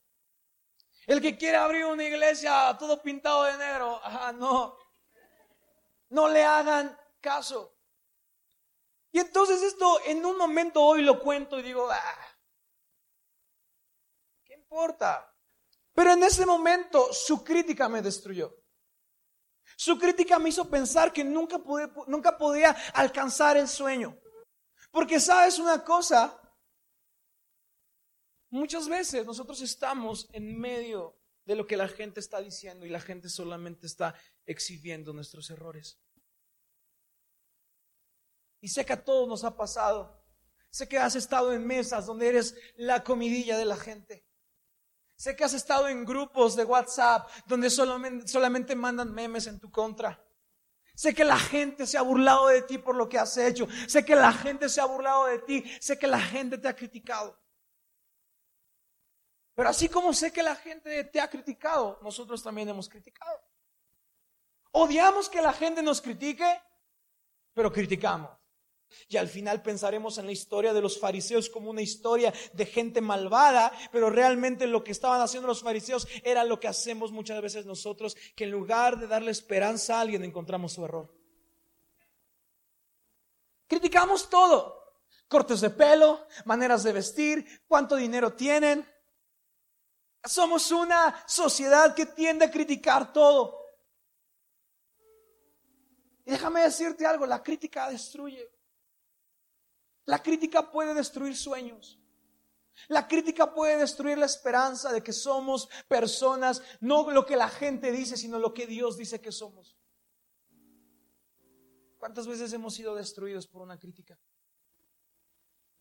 El 1.06 1.20
que 1.22 1.38
quiere 1.38 1.58
abrir 1.58 1.84
una 1.84 2.02
iglesia 2.02 2.76
todo 2.76 3.00
pintado 3.00 3.44
de 3.44 3.56
negro. 3.56 4.00
Ah, 4.02 4.32
no. 4.36 4.76
No 6.08 6.28
le 6.28 6.42
hagan 6.42 6.98
caso. 7.20 7.78
Y 9.12 9.20
entonces 9.20 9.62
esto 9.62 10.00
en 10.06 10.26
un 10.26 10.36
momento 10.36 10.82
hoy 10.82 11.02
lo 11.02 11.20
cuento 11.20 11.56
y 11.60 11.62
digo, 11.62 11.88
ah, 11.88 12.36
¿qué 14.42 14.54
importa? 14.54 15.32
Pero 15.92 16.14
en 16.14 16.24
ese 16.24 16.44
momento 16.44 17.12
su 17.12 17.44
crítica 17.44 17.88
me 17.88 18.02
destruyó. 18.02 18.63
Su 19.76 19.98
crítica 19.98 20.38
me 20.38 20.50
hizo 20.50 20.68
pensar 20.68 21.12
que 21.12 21.24
nunca, 21.24 21.60
nunca 22.06 22.36
podía 22.36 22.70
alcanzar 22.92 23.56
el 23.56 23.68
sueño. 23.68 24.18
Porque 24.90 25.18
sabes 25.18 25.58
una 25.58 25.82
cosa, 25.84 26.40
muchas 28.50 28.88
veces 28.88 29.26
nosotros 29.26 29.60
estamos 29.60 30.28
en 30.32 30.58
medio 30.58 31.18
de 31.44 31.56
lo 31.56 31.66
que 31.66 31.76
la 31.76 31.88
gente 31.88 32.20
está 32.20 32.40
diciendo 32.40 32.86
y 32.86 32.90
la 32.90 33.00
gente 33.00 33.28
solamente 33.28 33.86
está 33.86 34.14
exhibiendo 34.46 35.12
nuestros 35.12 35.50
errores. 35.50 36.00
Y 38.60 38.68
sé 38.68 38.84
que 38.86 38.94
a 38.94 39.04
todos 39.04 39.28
nos 39.28 39.44
ha 39.44 39.56
pasado 39.56 40.24
Sé 40.74 40.88
que 40.88 40.98
has 40.98 41.14
estado 41.14 41.52
en 41.52 41.64
mesas 41.64 42.06
donde 42.06 42.26
eres 42.26 42.56
la 42.74 43.04
comidilla 43.04 43.56
de 43.56 43.64
la 43.64 43.76
gente. 43.76 44.26
Sé 45.24 45.34
que 45.34 45.42
has 45.42 45.54
estado 45.54 45.88
en 45.88 46.04
grupos 46.04 46.54
de 46.54 46.64
WhatsApp 46.64 47.26
donde 47.46 47.70
solamente, 47.70 48.74
mandan 48.76 49.10
memes 49.10 49.46
en 49.46 49.58
tu 49.58 49.70
contra. 49.70 50.22
Sé 50.94 51.14
que 51.14 51.24
la 51.24 51.38
gente 51.38 51.86
se 51.86 51.96
ha 51.96 52.02
burlado 52.02 52.48
de 52.48 52.60
ti 52.60 52.76
por 52.76 52.94
lo 52.94 53.08
que 53.08 53.18
has 53.18 53.34
hecho. 53.38 53.66
Sé 53.88 54.04
que 54.04 54.14
la 54.14 54.34
gente 54.34 54.68
se 54.68 54.82
ha 54.82 54.84
burlado 54.84 55.24
de 55.24 55.38
ti. 55.38 55.64
Sé 55.80 55.98
que 55.98 56.06
la 56.06 56.20
gente 56.20 56.58
te 56.58 56.68
ha 56.68 56.76
criticado. 56.76 57.42
Pero 59.54 59.70
así 59.70 59.88
como 59.88 60.12
sé 60.12 60.30
que 60.30 60.42
la 60.42 60.56
gente 60.56 61.04
te 61.04 61.22
ha 61.22 61.30
criticado, 61.30 61.98
nosotros 62.02 62.42
también 62.42 62.68
hemos 62.68 62.86
criticado. 62.86 63.40
Odiamos 64.72 65.30
que 65.30 65.40
la 65.40 65.54
gente 65.54 65.82
nos 65.82 66.02
critique, 66.02 66.62
pero 67.54 67.72
criticamos. 67.72 68.43
Y 69.08 69.16
al 69.16 69.28
final 69.28 69.62
pensaremos 69.62 70.18
en 70.18 70.26
la 70.26 70.32
historia 70.32 70.72
de 70.72 70.80
los 70.80 70.98
fariseos 70.98 71.48
como 71.48 71.70
una 71.70 71.82
historia 71.82 72.32
de 72.52 72.66
gente 72.66 73.00
malvada, 73.00 73.72
pero 73.92 74.10
realmente 74.10 74.66
lo 74.66 74.82
que 74.84 74.92
estaban 74.92 75.20
haciendo 75.20 75.48
los 75.48 75.62
fariseos 75.62 76.06
era 76.22 76.44
lo 76.44 76.60
que 76.60 76.68
hacemos 76.68 77.12
muchas 77.12 77.40
veces 77.40 77.66
nosotros, 77.66 78.16
que 78.34 78.44
en 78.44 78.50
lugar 78.50 78.98
de 78.98 79.06
darle 79.06 79.30
esperanza 79.30 79.98
a 79.98 80.00
alguien 80.00 80.24
encontramos 80.24 80.72
su 80.72 80.84
error. 80.84 81.12
Criticamos 83.66 84.28
todo. 84.28 84.82
Cortes 85.28 85.60
de 85.60 85.70
pelo, 85.70 86.26
maneras 86.44 86.82
de 86.82 86.92
vestir, 86.92 87.62
cuánto 87.66 87.96
dinero 87.96 88.34
tienen. 88.34 88.86
Somos 90.22 90.70
una 90.70 91.24
sociedad 91.26 91.94
que 91.94 92.06
tiende 92.06 92.44
a 92.44 92.50
criticar 92.50 93.12
todo. 93.12 93.64
Y 96.24 96.30
déjame 96.30 96.62
decirte 96.62 97.06
algo, 97.06 97.26
la 97.26 97.42
crítica 97.42 97.90
destruye. 97.90 98.50
La 100.06 100.22
crítica 100.22 100.70
puede 100.70 100.94
destruir 100.94 101.36
sueños. 101.36 101.98
La 102.88 103.06
crítica 103.06 103.54
puede 103.54 103.78
destruir 103.78 104.18
la 104.18 104.26
esperanza 104.26 104.92
de 104.92 105.02
que 105.02 105.12
somos 105.12 105.68
personas, 105.88 106.62
no 106.80 107.10
lo 107.10 107.24
que 107.24 107.36
la 107.36 107.48
gente 107.48 107.92
dice, 107.92 108.16
sino 108.16 108.38
lo 108.38 108.52
que 108.52 108.66
Dios 108.66 108.96
dice 108.96 109.20
que 109.20 109.32
somos. 109.32 109.76
¿Cuántas 111.98 112.26
veces 112.26 112.52
hemos 112.52 112.74
sido 112.74 112.94
destruidos 112.94 113.46
por 113.46 113.62
una 113.62 113.78
crítica? 113.78 114.18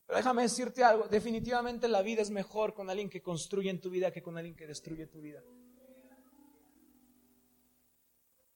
Pero 0.06 0.18
déjame 0.18 0.44
decirte 0.44 0.84
algo, 0.84 1.08
definitivamente 1.08 1.88
la 1.88 2.01
vida 2.01 2.22
es 2.22 2.30
mejor 2.30 2.74
con 2.74 2.89
alguien 2.89 3.10
que 3.10 3.22
construye 3.22 3.70
en 3.70 3.82
tu 3.82 3.89
vida 3.89 4.12
que 4.12 4.22
con 4.22 4.38
alguien 4.38 4.56
que 4.56 4.68
destruye 4.68 5.08
tu 5.08 5.22
vida. 5.22 5.44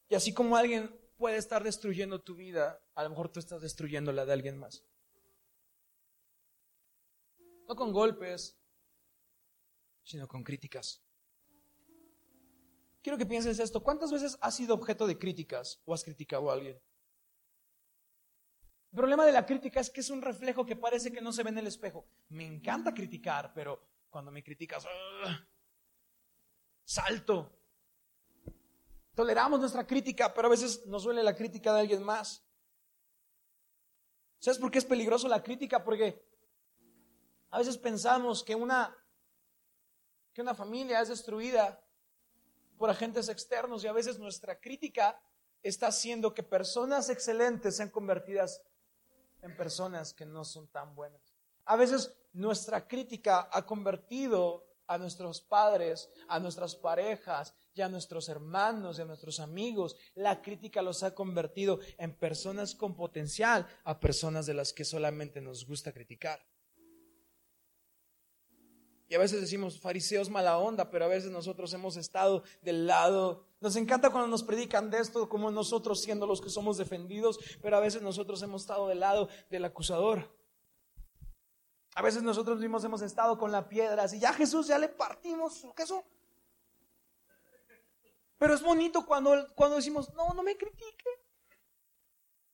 Y 0.10 0.16
así 0.16 0.34
como 0.34 0.56
alguien 0.56 0.96
puede 1.18 1.38
estar 1.38 1.64
destruyendo 1.64 2.22
tu 2.22 2.36
vida, 2.36 2.80
a 2.96 3.04
lo 3.04 3.10
mejor 3.10 3.30
tú 3.30 3.40
estás 3.40 3.62
destruyendo 3.62 4.12
la 4.12 4.26
de 4.26 4.34
alguien 4.34 4.58
más. 4.58 4.86
No 7.68 7.76
con 7.76 7.92
golpes, 7.92 8.58
sino 10.04 10.28
con 10.28 10.44
críticas. 10.44 11.04
Quiero 13.02 13.18
que 13.18 13.26
pienses 13.26 13.60
esto. 13.60 13.84
¿Cuántas 13.84 14.12
veces 14.12 14.38
has 14.42 14.56
sido 14.56 14.74
objeto 14.74 15.06
de 15.06 15.18
críticas 15.18 15.82
o 15.86 15.94
has 15.94 16.04
criticado 16.04 16.50
a 16.50 16.54
alguien? 16.54 16.82
El 18.92 18.98
problema 18.98 19.26
de 19.26 19.32
la 19.32 19.46
crítica 19.46 19.80
es 19.80 19.90
que 19.90 20.00
es 20.00 20.10
un 20.10 20.22
reflejo 20.22 20.66
que 20.66 20.76
parece 20.76 21.12
que 21.12 21.22
no 21.22 21.32
se 21.32 21.44
ve 21.44 21.50
en 21.50 21.58
el 21.58 21.68
espejo. 21.68 22.08
Me 22.30 22.46
encanta 22.46 22.94
criticar, 22.94 23.54
pero 23.54 23.82
cuando 24.10 24.32
me 24.32 24.44
criticas, 24.44 24.86
salto. 26.84 27.54
Toleramos 29.14 29.60
nuestra 29.60 29.86
crítica, 29.86 30.34
pero 30.34 30.48
a 30.48 30.52
veces 30.52 30.86
nos 30.86 31.04
duele 31.04 31.22
la 31.22 31.36
crítica 31.36 31.74
de 31.74 31.82
alguien 31.82 32.04
más. 32.04 32.46
¿Sabes 34.40 34.60
por 34.60 34.72
qué 34.72 34.78
es 34.78 34.86
peligroso 34.86 35.28
la 35.28 35.44
crítica? 35.44 35.84
Porque 35.84 36.27
a 37.50 37.60
veces 37.60 37.78
pensamos 37.78 38.44
que 38.44 38.56
una, 38.56 38.96
que 40.34 40.42
una 40.42 40.54
familia 40.54 41.02
es 41.02 41.10
destruida 41.10 41.82
por 42.78 42.90
agentes 42.90 43.30
externos 43.30 43.84
y 43.84 43.88
a 43.88 43.94
veces 43.94 44.20
nuestra 44.20 44.60
crítica 44.60 45.20
está 45.64 45.88
haciendo 45.88 46.34
que 46.34 46.44
personas 46.44 47.10
excelentes 47.10 47.78
sean 47.78 47.90
convertidas 47.90 48.62
en 49.42 49.56
personas 49.56 50.14
que 50.14 50.26
no 50.26 50.44
son 50.44 50.68
tan 50.68 50.96
buenas. 50.96 51.22
A 51.66 51.76
veces 51.76 52.16
nuestra 52.34 52.88
crítica 52.88 53.50
ha 53.52 53.66
convertido 53.66 54.66
a 54.88 54.98
nuestros 54.98 55.42
padres, 55.42 56.10
a 56.30 56.40
nuestras 56.40 56.76
parejas 56.76 57.54
y 57.74 57.82
a 57.82 57.90
nuestros 57.90 58.30
hermanos 58.30 58.98
y 58.98 59.02
a 59.02 59.06
nuestros 59.06 59.40
amigos. 59.40 59.98
La 60.16 60.42
crítica 60.42 60.82
los 60.82 61.04
ha 61.04 61.14
convertido 61.14 61.80
en 61.98 62.16
personas 62.16 62.74
con 62.74 62.96
potencial 62.96 63.68
a 63.84 64.00
personas 64.00 64.46
de 64.46 64.54
las 64.54 64.72
que 64.72 64.86
solamente 64.86 65.42
nos 65.42 65.66
gusta 65.66 65.92
criticar. 65.92 66.40
Y 69.10 69.16
a 69.16 69.20
veces 69.20 69.40
decimos 69.40 69.80
fariseos 69.80 70.30
mala 70.30 70.58
onda, 70.58 70.90
pero 70.90 71.06
a 71.06 71.08
veces 71.08 71.32
nosotros 71.32 71.74
hemos 71.74 71.96
estado 71.96 72.44
del 72.62 72.88
lado. 72.88 73.46
Nos 73.62 73.76
encanta 73.78 74.10
cuando 74.10 74.28
nos 74.28 74.44
predican 74.44 74.90
de 74.90 75.00
esto, 75.00 75.30
como 75.30 75.50
nosotros 75.50 76.02
siendo 76.02 76.28
los 76.28 76.42
que 76.42 76.50
somos 76.50 76.78
defendidos, 76.78 77.40
pero 77.62 77.78
a 77.78 77.80
veces 77.80 78.02
nosotros 78.02 78.42
hemos 78.44 78.62
estado 78.62 78.88
del 78.88 79.00
lado 79.00 79.30
del 79.50 79.64
acusador. 79.64 80.36
A 81.96 82.02
veces 82.02 82.22
nosotros 82.22 82.60
mismos 82.60 82.84
hemos 82.84 83.02
estado 83.02 83.38
con 83.38 83.52
la 83.52 83.70
piedra, 83.70 84.04
así 84.04 84.20
ya 84.20 84.34
Jesús 84.34 84.68
ya 84.68 84.78
le 84.78 84.90
partimos 84.90 85.56
su. 85.58 85.74
Pero 88.38 88.54
es 88.54 88.62
bonito 88.62 89.06
cuando, 89.06 89.48
cuando 89.56 89.78
decimos, 89.78 90.14
no, 90.14 90.30
no 90.34 90.44
me 90.44 90.56
critique. 90.58 91.10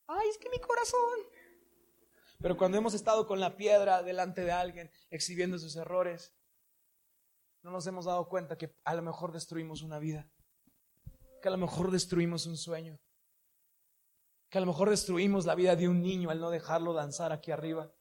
Ay, 0.08 0.30
es 0.30 0.38
que 0.38 0.50
mi 0.50 0.60
corazón. 0.60 1.20
Pero 2.40 2.58
cuando 2.58 2.78
hemos 2.78 2.94
estado 2.94 3.26
con 3.26 3.40
la 3.40 3.58
piedra 3.58 4.04
delante 4.04 4.42
de 4.44 4.52
alguien, 4.52 4.92
exhibiendo 5.10 5.58
sus 5.58 5.76
errores, 5.76 6.34
no 7.64 7.72
nos 7.72 7.88
hemos 7.88 8.06
dado 8.06 8.28
cuenta 8.28 8.58
que 8.58 8.76
a 8.84 8.94
lo 8.94 9.02
mejor 9.02 9.32
destruimos 9.32 9.82
una 9.82 9.98
vida, 9.98 10.30
que 11.42 11.48
a 11.48 11.52
lo 11.52 11.58
mejor 11.58 11.92
destruimos 11.92 12.46
un 12.46 12.58
sueño, 12.58 13.00
que 14.50 14.58
a 14.58 14.62
lo 14.62 14.68
mejor 14.68 14.90
destruimos 14.90 15.46
la 15.46 15.56
vida 15.56 15.76
de 15.76 15.88
un 15.88 16.02
niño 16.02 16.30
al 16.30 16.40
no 16.40 16.50
dejarlo 16.50 16.94
danzar 16.94 17.32
aquí 17.32 17.52
arriba, 17.52 17.92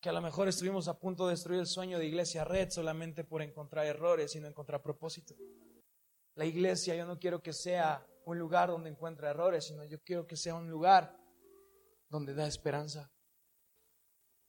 que 0.00 0.10
a 0.10 0.12
lo 0.12 0.20
mejor 0.20 0.46
estuvimos 0.46 0.86
a 0.86 0.98
punto 0.98 1.26
de 1.26 1.32
destruir 1.32 1.60
el 1.60 1.66
sueño 1.66 1.98
de 1.98 2.06
Iglesia 2.06 2.44
Red 2.44 2.70
solamente 2.70 3.24
por 3.24 3.42
encontrar 3.42 3.86
errores 3.86 4.36
y 4.36 4.40
no 4.40 4.46
encontrar 4.46 4.82
propósito. 4.82 5.34
La 6.34 6.44
iglesia 6.44 6.94
yo 6.94 7.04
no 7.04 7.18
quiero 7.18 7.42
que 7.42 7.52
sea 7.52 8.06
un 8.24 8.38
lugar 8.38 8.68
donde 8.68 8.90
encuentre 8.90 9.26
errores, 9.26 9.66
sino 9.66 9.84
yo 9.84 10.00
quiero 10.04 10.24
que 10.24 10.36
sea 10.36 10.54
un 10.54 10.70
lugar 10.70 11.18
donde 12.08 12.32
da 12.32 12.46
esperanza. 12.46 13.10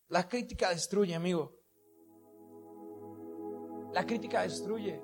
La 0.10 0.28
crítica 0.28 0.70
destruye, 0.70 1.16
amigo. 1.16 1.59
La 3.94 4.06
crítica 4.06 4.42
destruye. 4.42 5.02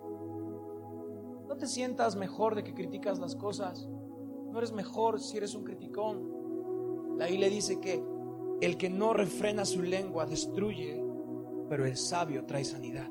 No 1.47 1.57
te 1.57 1.67
sientas 1.67 2.15
mejor 2.15 2.55
de 2.55 2.63
que 2.63 2.73
criticas 2.73 3.19
las 3.19 3.35
cosas. 3.35 3.87
No 4.51 4.57
eres 4.57 4.71
mejor 4.71 5.19
si 5.19 5.37
eres 5.37 5.55
un 5.55 5.63
criticón. 5.63 7.17
La 7.17 7.27
Biblia 7.27 7.49
dice 7.49 7.79
que 7.79 8.03
el 8.61 8.77
que 8.77 8.89
no 8.89 9.13
refrena 9.13 9.65
su 9.65 9.81
lengua 9.81 10.25
destruye, 10.25 11.03
pero 11.69 11.85
el 11.85 11.97
sabio 11.97 12.45
trae 12.45 12.63
sanidad. 12.63 13.09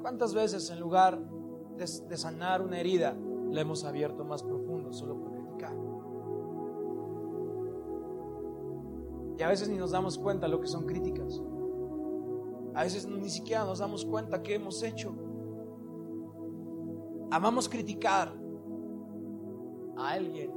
¿Cuántas 0.00 0.34
veces 0.34 0.70
en 0.70 0.80
lugar 0.80 1.18
de, 1.76 2.16
sanar 2.16 2.62
una 2.62 2.78
herida, 2.78 3.16
la 3.50 3.60
hemos 3.60 3.84
abierto 3.84 4.24
más 4.24 4.42
profundo 4.42 4.92
solo 4.92 5.18
por 5.18 5.32
criticar? 5.32 5.76
Y 9.38 9.42
a 9.42 9.48
veces 9.48 9.68
ni 9.68 9.76
nos 9.76 9.90
damos 9.90 10.18
cuenta 10.18 10.48
lo 10.48 10.60
que 10.60 10.68
son 10.68 10.86
críticas. 10.86 11.42
A 12.76 12.82
veces 12.82 13.08
ni 13.08 13.30
siquiera 13.30 13.64
nos 13.64 13.78
damos 13.78 14.04
cuenta 14.04 14.42
qué 14.42 14.56
hemos 14.56 14.82
hecho. 14.82 15.14
Amamos 17.30 17.70
criticar 17.70 18.36
a 19.96 20.10
alguien 20.10 20.52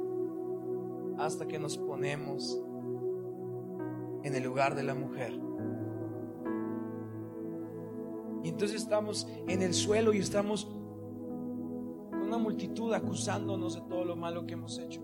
hasta 1.18 1.48
que 1.48 1.58
nos 1.58 1.78
ponemos 1.78 2.62
en 4.24 4.36
el 4.36 4.44
lugar 4.44 4.76
de 4.76 4.84
la 4.84 4.94
mujer. 4.96 5.32
Y 8.44 8.50
entonces 8.50 8.82
estamos 8.82 9.26
en 9.48 9.62
el 9.62 9.74
suelo 9.74 10.14
y 10.14 10.18
estamos 10.18 10.66
con 12.10 12.22
una 12.22 12.38
multitud 12.38 12.92
acusándonos 12.92 13.76
de 13.76 13.82
todo 13.84 14.04
lo 14.04 14.18
malo 14.18 14.46
que 14.46 14.56
hemos 14.56 14.78
hecho. 14.78 15.02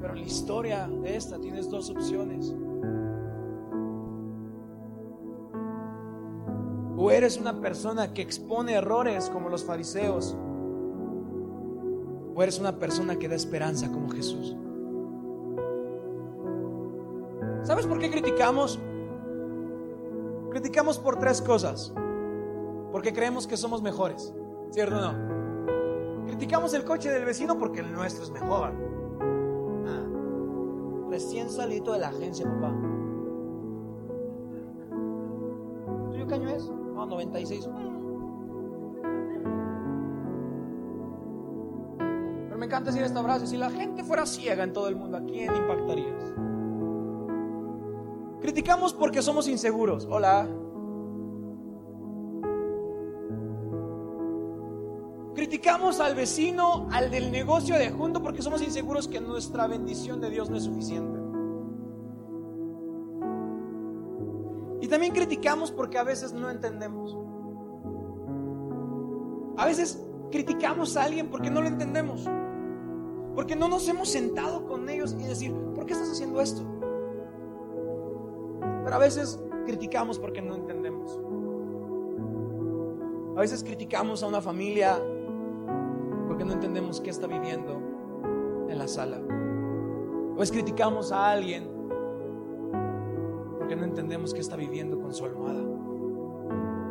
Pero 0.00 0.14
en 0.14 0.20
la 0.20 0.26
historia 0.26 0.86
de 0.86 1.16
esta 1.16 1.40
tienes 1.40 1.68
dos 1.68 1.90
opciones. 1.90 2.54
O 6.96 7.10
eres 7.10 7.38
una 7.38 7.60
persona 7.60 8.12
que 8.12 8.22
expone 8.22 8.74
errores 8.74 9.30
como 9.30 9.48
los 9.48 9.64
fariseos. 9.64 10.36
O 12.34 12.42
eres 12.42 12.58
una 12.58 12.78
persona 12.78 13.18
que 13.18 13.28
da 13.28 13.34
esperanza 13.34 13.90
como 13.90 14.10
Jesús. 14.10 14.56
¿Sabes 17.62 17.86
por 17.86 17.98
qué 17.98 18.10
criticamos? 18.10 18.78
Criticamos 20.50 20.98
por 20.98 21.18
tres 21.18 21.40
cosas. 21.40 21.92
Porque 22.90 23.12
creemos 23.12 23.46
que 23.46 23.56
somos 23.56 23.82
mejores. 23.82 24.34
¿Cierto 24.70 24.96
o 24.96 25.00
no? 25.00 26.26
Criticamos 26.26 26.74
el 26.74 26.84
coche 26.84 27.10
del 27.10 27.24
vecino 27.24 27.58
porque 27.58 27.80
el 27.80 27.92
nuestro 27.92 28.24
es 28.24 28.30
mejor. 28.30 28.72
Ah. 29.86 31.08
recién 31.10 31.50
salido 31.50 31.92
de 31.92 32.00
la 32.00 32.08
agencia, 32.08 32.46
papá. 32.46 32.91
96. 37.12 37.68
Pero 42.48 42.58
me 42.58 42.66
encanta 42.66 42.90
decir 42.90 43.02
esta 43.02 43.22
frase, 43.22 43.46
si 43.46 43.56
la 43.56 43.70
gente 43.70 44.04
fuera 44.04 44.26
ciega 44.26 44.64
en 44.64 44.72
todo 44.72 44.88
el 44.88 44.96
mundo, 44.96 45.18
¿a 45.18 45.22
quién 45.22 45.54
impactarías? 45.54 46.34
Criticamos 48.40 48.92
porque 48.92 49.22
somos 49.22 49.46
inseguros. 49.46 50.06
Hola. 50.10 50.48
Criticamos 55.34 56.00
al 56.00 56.14
vecino, 56.14 56.88
al 56.90 57.10
del 57.10 57.30
negocio 57.30 57.76
de 57.78 57.90
junto, 57.90 58.22
porque 58.22 58.42
somos 58.42 58.60
inseguros 58.62 59.08
que 59.08 59.20
nuestra 59.20 59.66
bendición 59.66 60.20
de 60.20 60.30
Dios 60.30 60.50
no 60.50 60.56
es 60.56 60.64
suficiente. 60.64 61.21
También 64.92 65.14
criticamos 65.14 65.72
porque 65.72 65.96
a 65.96 66.04
veces 66.04 66.34
no 66.34 66.50
entendemos. 66.50 67.16
A 69.56 69.64
veces 69.64 70.06
criticamos 70.30 70.98
a 70.98 71.04
alguien 71.04 71.30
porque 71.30 71.48
no 71.48 71.62
lo 71.62 71.68
entendemos. 71.68 72.28
Porque 73.34 73.56
no 73.56 73.68
nos 73.68 73.88
hemos 73.88 74.10
sentado 74.10 74.66
con 74.66 74.86
ellos 74.90 75.16
y 75.18 75.24
decir, 75.24 75.54
¿por 75.74 75.86
qué 75.86 75.94
estás 75.94 76.10
haciendo 76.10 76.42
esto? 76.42 76.62
Pero 78.84 78.94
a 78.94 78.98
veces 78.98 79.42
criticamos 79.64 80.18
porque 80.18 80.42
no 80.42 80.56
entendemos. 80.56 81.18
A 83.34 83.40
veces 83.40 83.64
criticamos 83.64 84.22
a 84.22 84.26
una 84.26 84.42
familia 84.42 85.00
porque 86.28 86.44
no 86.44 86.52
entendemos 86.52 87.00
qué 87.00 87.08
está 87.08 87.26
viviendo 87.26 87.80
en 88.68 88.78
la 88.78 88.86
sala. 88.86 89.16
A 89.16 90.38
veces 90.38 90.52
criticamos 90.52 91.12
a 91.12 91.30
alguien 91.30 91.71
no 93.76 93.84
entendemos 93.84 94.34
qué 94.34 94.40
está 94.40 94.56
viviendo 94.56 95.00
con 95.00 95.14
su 95.14 95.24
almohada. 95.24 95.62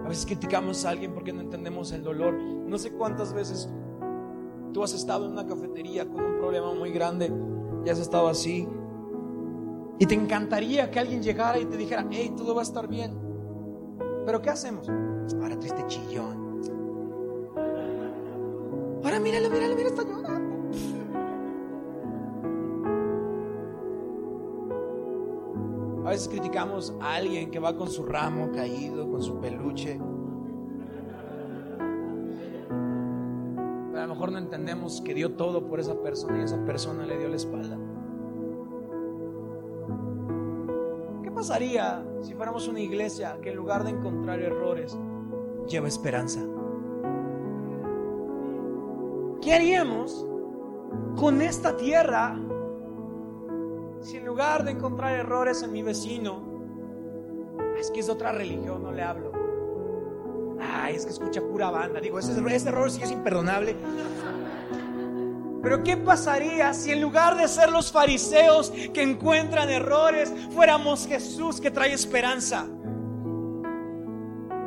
A 0.06 0.10
veces 0.10 0.26
criticamos 0.26 0.86
a 0.86 0.90
alguien 0.90 1.14
porque 1.14 1.34
no 1.34 1.42
entendemos 1.42 1.92
el 1.92 2.04
dolor. 2.04 2.34
No 2.34 2.78
sé 2.78 2.92
cuántas 2.92 3.34
veces 3.34 3.70
tú 4.74 4.84
has 4.84 4.94
estado 4.94 5.26
en 5.26 5.32
una 5.32 5.46
cafetería 5.46 6.06
con 6.06 6.24
un 6.24 6.38
problema 6.38 6.74
muy 6.74 6.92
grande 6.92 7.32
y 7.86 7.90
has 7.90 8.00
estado 8.00 8.28
así 8.28 8.68
y 10.02 10.06
te 10.08 10.16
encantaría 10.16 10.90
que 10.90 11.00
alguien 11.00 11.22
llegara 11.22 11.60
y 11.60 11.66
te 11.66 11.78
dijera, 11.78 12.08
hey, 12.10 12.34
todo 12.36 12.56
va 12.56 12.62
a 12.62 12.64
estar 12.64 12.88
bien. 12.88 13.14
Pero 14.26 14.42
¿qué 14.42 14.50
hacemos? 14.50 14.90
Ahora 14.90 15.60
triste 15.60 15.86
chillón. 15.86 16.62
Ahora 19.04 19.20
míralo, 19.20 19.52
míralo, 19.52 19.76
mira, 19.76 19.90
está 19.90 20.04
llorando. 20.04 20.41
Veces 26.12 26.28
criticamos 26.28 26.94
a 27.02 27.16
alguien 27.16 27.50
que 27.52 27.60
va 27.60 27.76
con 27.76 27.90
su 27.90 28.04
ramo 28.06 28.52
caído, 28.52 29.10
con 29.10 29.22
su 29.24 29.40
peluche. 29.40 30.00
Pero 33.90 34.00
a 34.00 34.08
lo 34.08 34.14
mejor 34.14 34.32
no 34.32 34.38
entendemos 34.38 35.02
que 35.02 35.14
dio 35.14 35.34
todo 35.34 35.68
por 35.68 35.80
esa 35.80 35.96
persona 36.02 36.40
y 36.40 36.44
esa 36.44 36.64
persona 36.66 37.06
le 37.06 37.18
dio 37.18 37.30
la 37.30 37.36
espalda. 37.36 37.78
pasaría 41.42 42.06
si 42.22 42.36
fuéramos 42.36 42.68
una 42.68 42.82
iglesia 42.82 43.40
que 43.42 43.50
en 43.50 43.56
lugar 43.56 43.84
de 43.84 43.90
encontrar 43.90 44.40
errores, 44.42 44.96
lleva 45.68 45.88
esperanza? 45.88 46.40
¿Qué 49.42 49.52
haríamos 49.52 50.28
con 51.16 51.42
esta 51.42 51.76
tierra 51.78 52.40
si 54.02 54.18
en 54.18 54.26
lugar 54.26 54.64
de 54.64 54.72
encontrar 54.72 55.16
errores 55.16 55.62
en 55.64 55.72
mi 55.72 55.84
vecino, 55.84 56.42
es 57.80 57.92
que 57.92 58.00
es 58.00 58.10
otra 58.10 58.32
religión, 58.32 58.84
no 58.84 58.92
le 58.92 59.04
hablo? 59.04 59.32
Ay, 60.60 60.96
es 60.96 61.06
que 61.06 61.12
escucha 61.12 61.42
pura 61.42 61.72
banda. 61.72 62.00
Digo, 62.00 62.20
ese, 62.20 62.32
ese 62.54 62.70
error 62.70 62.92
sí 62.92 63.02
es 63.02 63.12
imperdonable. 63.12 63.76
Pero 65.62 65.84
¿qué 65.84 65.98
pasaría 65.98 66.74
si 66.74 66.92
en 66.92 67.02
lugar 67.02 67.38
de 67.38 67.48
ser 67.48 67.72
los 67.72 67.92
fariseos 67.92 68.72
que 68.94 69.04
encuentran 69.04 69.70
errores, 69.70 70.34
fuéramos 70.52 71.08
Jesús 71.08 71.62
que 71.62 71.70
trae 71.70 71.94
esperanza? 71.94 72.68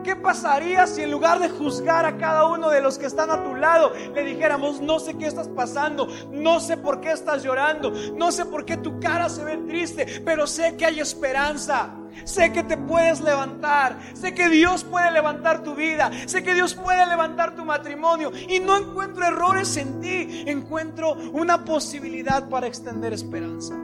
¿Qué 0.05 0.14
pasaría 0.14 0.87
si 0.87 1.03
en 1.03 1.11
lugar 1.11 1.40
de 1.40 1.49
juzgar 1.49 2.05
a 2.05 2.19
cada 2.19 2.47
uno 2.47 2.69
de 2.69 2.83
los 2.83 2.99
que 2.99 3.07
están 3.07 3.31
a 3.31 3.43
tu 3.43 3.55
lado, 3.55 3.93
le 4.14 4.23
dijéramos, 4.23 4.83
no 4.83 4.99
sé 4.99 5.14
qué 5.14 5.27
estás 5.27 5.49
pasando, 5.49 6.07
no 6.31 6.61
sé 6.61 6.77
por 6.77 7.01
qué 7.01 7.12
estás 7.12 7.43
llorando, 7.43 7.90
no 8.14 8.31
sé 8.31 8.45
por 8.45 8.67
qué 8.67 8.77
tu 8.77 9.01
cara 9.01 9.31
se 9.31 9.43
ve 9.45 9.57
triste, 9.67 10.23
pero 10.25 10.47
sé 10.47 10.77
que 10.77 10.85
hay 10.85 11.01
esperanza? 11.01 11.95
Sé 12.25 12.53
que 12.53 12.62
te 12.62 12.77
puedes 12.77 13.21
levantar. 13.21 13.99
Sé 14.14 14.35
que 14.35 14.49
Dios 14.49 14.85
puede 14.85 15.11
levantar 15.11 15.64
tu 15.64 15.75
vida. 15.75 16.11
Sé 16.27 16.45
que 16.45 16.55
Dios 16.55 16.75
puede 16.75 17.05
levantar 17.07 17.57
tu 17.57 17.64
matrimonio. 17.64 18.31
Y 18.49 18.61
no 18.61 18.77
encuentro 18.77 19.27
errores 19.27 19.77
en 19.77 20.01
ti. 20.01 20.45
Encuentro 20.47 21.14
una 21.33 21.64
posibilidad 21.64 22.49
para 22.49 22.69
extender 22.69 23.12
esperanza. 23.12 23.75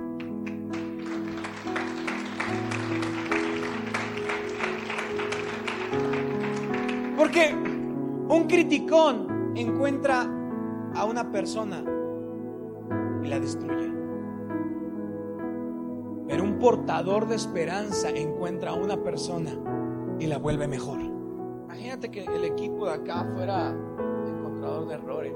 Porque 7.30 7.54
un 7.54 8.48
criticón 8.48 9.52
encuentra 9.54 10.26
a 10.96 11.04
una 11.04 11.30
persona 11.30 11.84
y 13.22 13.28
la 13.28 13.38
destruye. 13.38 13.88
Pero 16.26 16.42
un 16.42 16.58
portador 16.58 17.28
de 17.28 17.36
esperanza 17.36 18.10
encuentra 18.10 18.72
a 18.72 18.74
una 18.74 18.96
persona 19.04 19.52
y 20.18 20.26
la 20.26 20.38
vuelve 20.38 20.66
mejor. 20.66 20.98
Imagínate 21.66 22.10
que 22.10 22.24
el 22.24 22.44
equipo 22.44 22.86
de 22.86 22.94
acá 22.94 23.24
fuera 23.36 23.76
encontrador 24.26 24.88
de 24.88 24.94
errores 24.94 25.34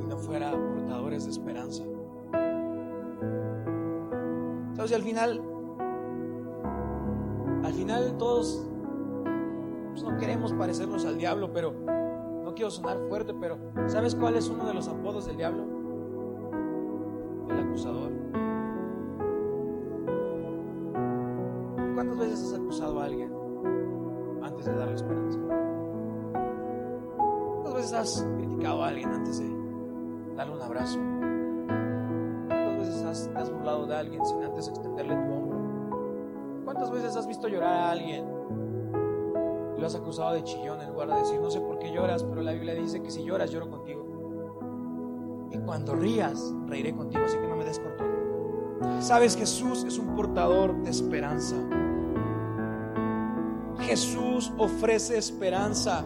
y 0.00 0.06
no 0.06 0.16
fuera 0.16 0.52
portadores 0.52 1.24
de 1.24 1.30
esperanza. 1.32 1.82
Sabes, 4.76 4.92
al 4.92 5.02
final, 5.02 5.42
al 7.64 7.72
final 7.72 8.16
todos 8.16 8.69
no 10.02 10.16
queremos 10.16 10.52
parecernos 10.52 11.04
al 11.04 11.18
diablo, 11.18 11.52
pero 11.52 11.72
no 11.72 12.54
quiero 12.54 12.70
sonar 12.70 12.98
fuerte, 13.08 13.34
pero 13.34 13.58
¿sabes 13.86 14.14
cuál 14.14 14.36
es 14.36 14.48
uno 14.48 14.64
de 14.64 14.74
los 14.74 14.88
apodos 14.88 15.26
del 15.26 15.36
diablo? 15.36 15.64
El 17.48 17.58
acusador. 17.58 18.10
¿Cuántas 21.94 22.18
veces 22.18 22.44
has 22.44 22.58
acusado 22.58 23.00
a 23.00 23.04
alguien 23.04 23.32
antes 24.42 24.64
de 24.64 24.74
darle 24.74 24.94
esperanza? 24.94 25.38
¿Cuántas 27.54 27.74
veces 27.74 27.92
has 27.92 28.28
criticado 28.36 28.82
a 28.82 28.88
alguien 28.88 29.10
antes 29.10 29.38
de 29.38 30.34
darle 30.34 30.54
un 30.54 30.62
abrazo? 30.62 30.98
¿Cuántas 32.48 32.78
veces 32.78 33.02
has, 33.04 33.30
has 33.34 33.52
burlado 33.52 33.86
de 33.86 33.96
alguien 33.96 34.24
sin 34.24 34.42
antes 34.42 34.68
extenderle 34.68 35.14
tu 35.14 35.32
hombro? 35.32 35.60
¿Cuántas 36.64 36.90
veces 36.90 37.16
has 37.16 37.26
visto 37.26 37.48
llorar 37.48 37.72
a 37.72 37.90
alguien 37.90 38.39
lo 39.80 39.86
has 39.86 39.94
acusado 39.94 40.34
de 40.34 40.44
chillón 40.44 40.80
en 40.82 40.90
lugar 40.90 41.08
de 41.08 41.16
decir, 41.16 41.40
no 41.40 41.50
sé 41.50 41.60
por 41.60 41.78
qué 41.78 41.90
lloras, 41.90 42.22
pero 42.22 42.42
la 42.42 42.52
Biblia 42.52 42.74
dice 42.74 43.02
que 43.02 43.10
si 43.10 43.24
lloras, 43.24 43.50
lloro 43.50 43.70
contigo? 43.70 44.04
Y 45.50 45.58
cuando 45.58 45.94
rías, 45.94 46.54
reiré 46.66 46.94
contigo, 46.94 47.24
así 47.24 47.38
que 47.38 47.48
no 47.48 47.56
me 47.56 47.64
des 47.64 47.78
control. 47.78 48.10
Sabes, 49.00 49.36
Jesús 49.36 49.84
es 49.84 49.98
un 49.98 50.14
portador 50.14 50.76
de 50.82 50.90
esperanza. 50.90 51.56
Jesús 53.80 54.52
ofrece 54.58 55.16
esperanza. 55.16 56.04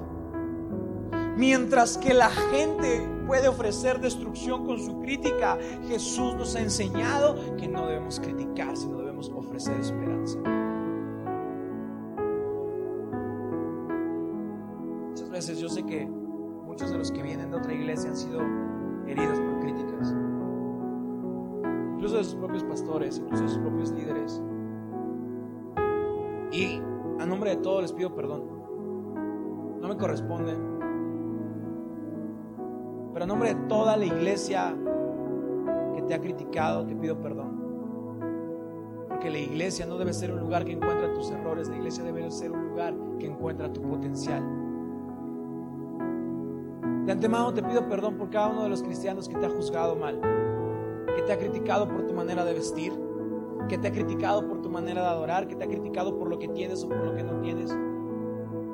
Mientras 1.37 1.98
que 1.98 2.14
la 2.14 2.30
gente 2.30 3.06
puede 3.26 3.48
ofrecer 3.48 4.00
destrucción 4.00 4.64
con 4.64 4.78
su 4.78 5.00
crítica, 5.00 5.58
Jesús 5.88 6.37
nos 6.37 6.54
ha 6.54 6.60
enseñado 6.60 7.56
que 7.56 7.66
no 7.66 7.87
debemos 7.87 8.20
criticar, 8.20 8.76
sino 8.76 8.98
debemos 8.98 9.30
ofrecer 9.30 9.78
esperanza. 9.80 10.38
Iglesia 17.74 18.10
han 18.10 18.16
sido 18.16 18.40
heridos 19.06 19.38
por 19.38 19.60
críticas, 19.60 20.14
incluso 21.94 22.16
de 22.16 22.24
sus 22.24 22.34
propios 22.37 22.64
pastores, 22.64 23.18
incluso 23.18 23.42
de 23.42 23.48
sus 23.48 23.58
propios 23.58 23.92
líderes. 23.92 24.42
Y 26.52 26.80
a 27.20 27.26
nombre 27.26 27.50
de 27.50 27.56
todos 27.56 27.82
les 27.82 27.92
pido 27.92 28.14
perdón. 28.14 28.44
No 29.80 29.88
me 29.88 29.96
corresponde. 29.96 30.56
Pero 33.12 33.24
a 33.24 33.26
nombre 33.26 33.54
de 33.54 33.60
toda 33.66 33.96
la 33.96 34.04
iglesia 34.04 34.74
que 35.94 36.02
te 36.02 36.14
ha 36.14 36.20
criticado, 36.20 36.87
te 36.87 36.96
pido 36.96 37.20
perdón. 37.20 37.62
Porque 39.08 39.30
la 39.30 39.38
iglesia 39.38 39.87
no 39.87 39.98
debe 39.98 40.12
ser 40.12 40.32
un 40.32 40.40
lugar 40.40 40.64
que 40.64 40.72
encuentra 40.72 41.12
tus 41.14 41.30
errores, 41.30 41.68
la 41.68 41.76
iglesia 41.76 42.02
debe 42.04 42.30
ser 42.30 42.50
un 42.50 42.68
lugar 42.70 42.94
que 43.18 43.26
encuentra 43.26 43.72
tu 43.72 43.82
potencial. 43.82 44.63
De 47.04 47.12
antemano 47.12 47.52
te 47.52 47.62
pido 47.62 47.86
perdón 47.86 48.16
por 48.16 48.30
cada 48.30 48.48
uno 48.48 48.62
de 48.62 48.70
los 48.70 48.82
cristianos 48.82 49.28
que 49.28 49.36
te 49.36 49.44
ha 49.44 49.50
juzgado 49.50 49.94
mal. 49.96 50.20
que 51.14 51.22
te 51.22 51.32
ha 51.32 51.38
criticado 51.38 51.86
por 51.86 52.06
tu 52.06 52.12
manera 52.12 52.44
de 52.44 52.54
vestir, 52.54 52.92
que 53.68 53.78
te 53.78 53.86
ha 53.86 53.92
criticado 53.92 54.48
por 54.48 54.60
tu 54.60 54.68
manera 54.68 55.02
de 55.02 55.08
adorar, 55.08 55.46
que 55.46 55.54
te 55.54 55.62
ha 55.62 55.68
criticado 55.68 56.18
por 56.18 56.28
lo 56.28 56.38
que 56.40 56.48
tienes 56.48 56.82
o 56.82 56.88
por 56.88 57.04
lo 57.04 57.14
que 57.14 57.22
no 57.22 57.40
tienes. 57.40 57.70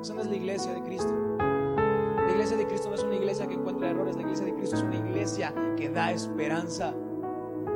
Esa 0.00 0.14
no 0.14 0.22
es 0.22 0.28
la 0.28 0.36
iglesia 0.36 0.72
de 0.72 0.82
Cristo. 0.82 1.12
La 1.38 2.30
iglesia 2.32 2.56
de 2.56 2.66
Cristo 2.66 2.88
no 2.88 2.94
es 2.94 3.02
una 3.02 3.16
iglesia 3.16 3.46
que 3.46 3.54
encuentra 3.54 3.90
errores, 3.90 4.16
la 4.16 4.22
iglesia 4.22 4.46
de 4.46 4.54
Cristo 4.54 4.76
es 4.76 4.82
una 4.82 4.96
iglesia 4.96 5.54
que 5.76 5.90
da 5.90 6.12
esperanza, 6.12 6.94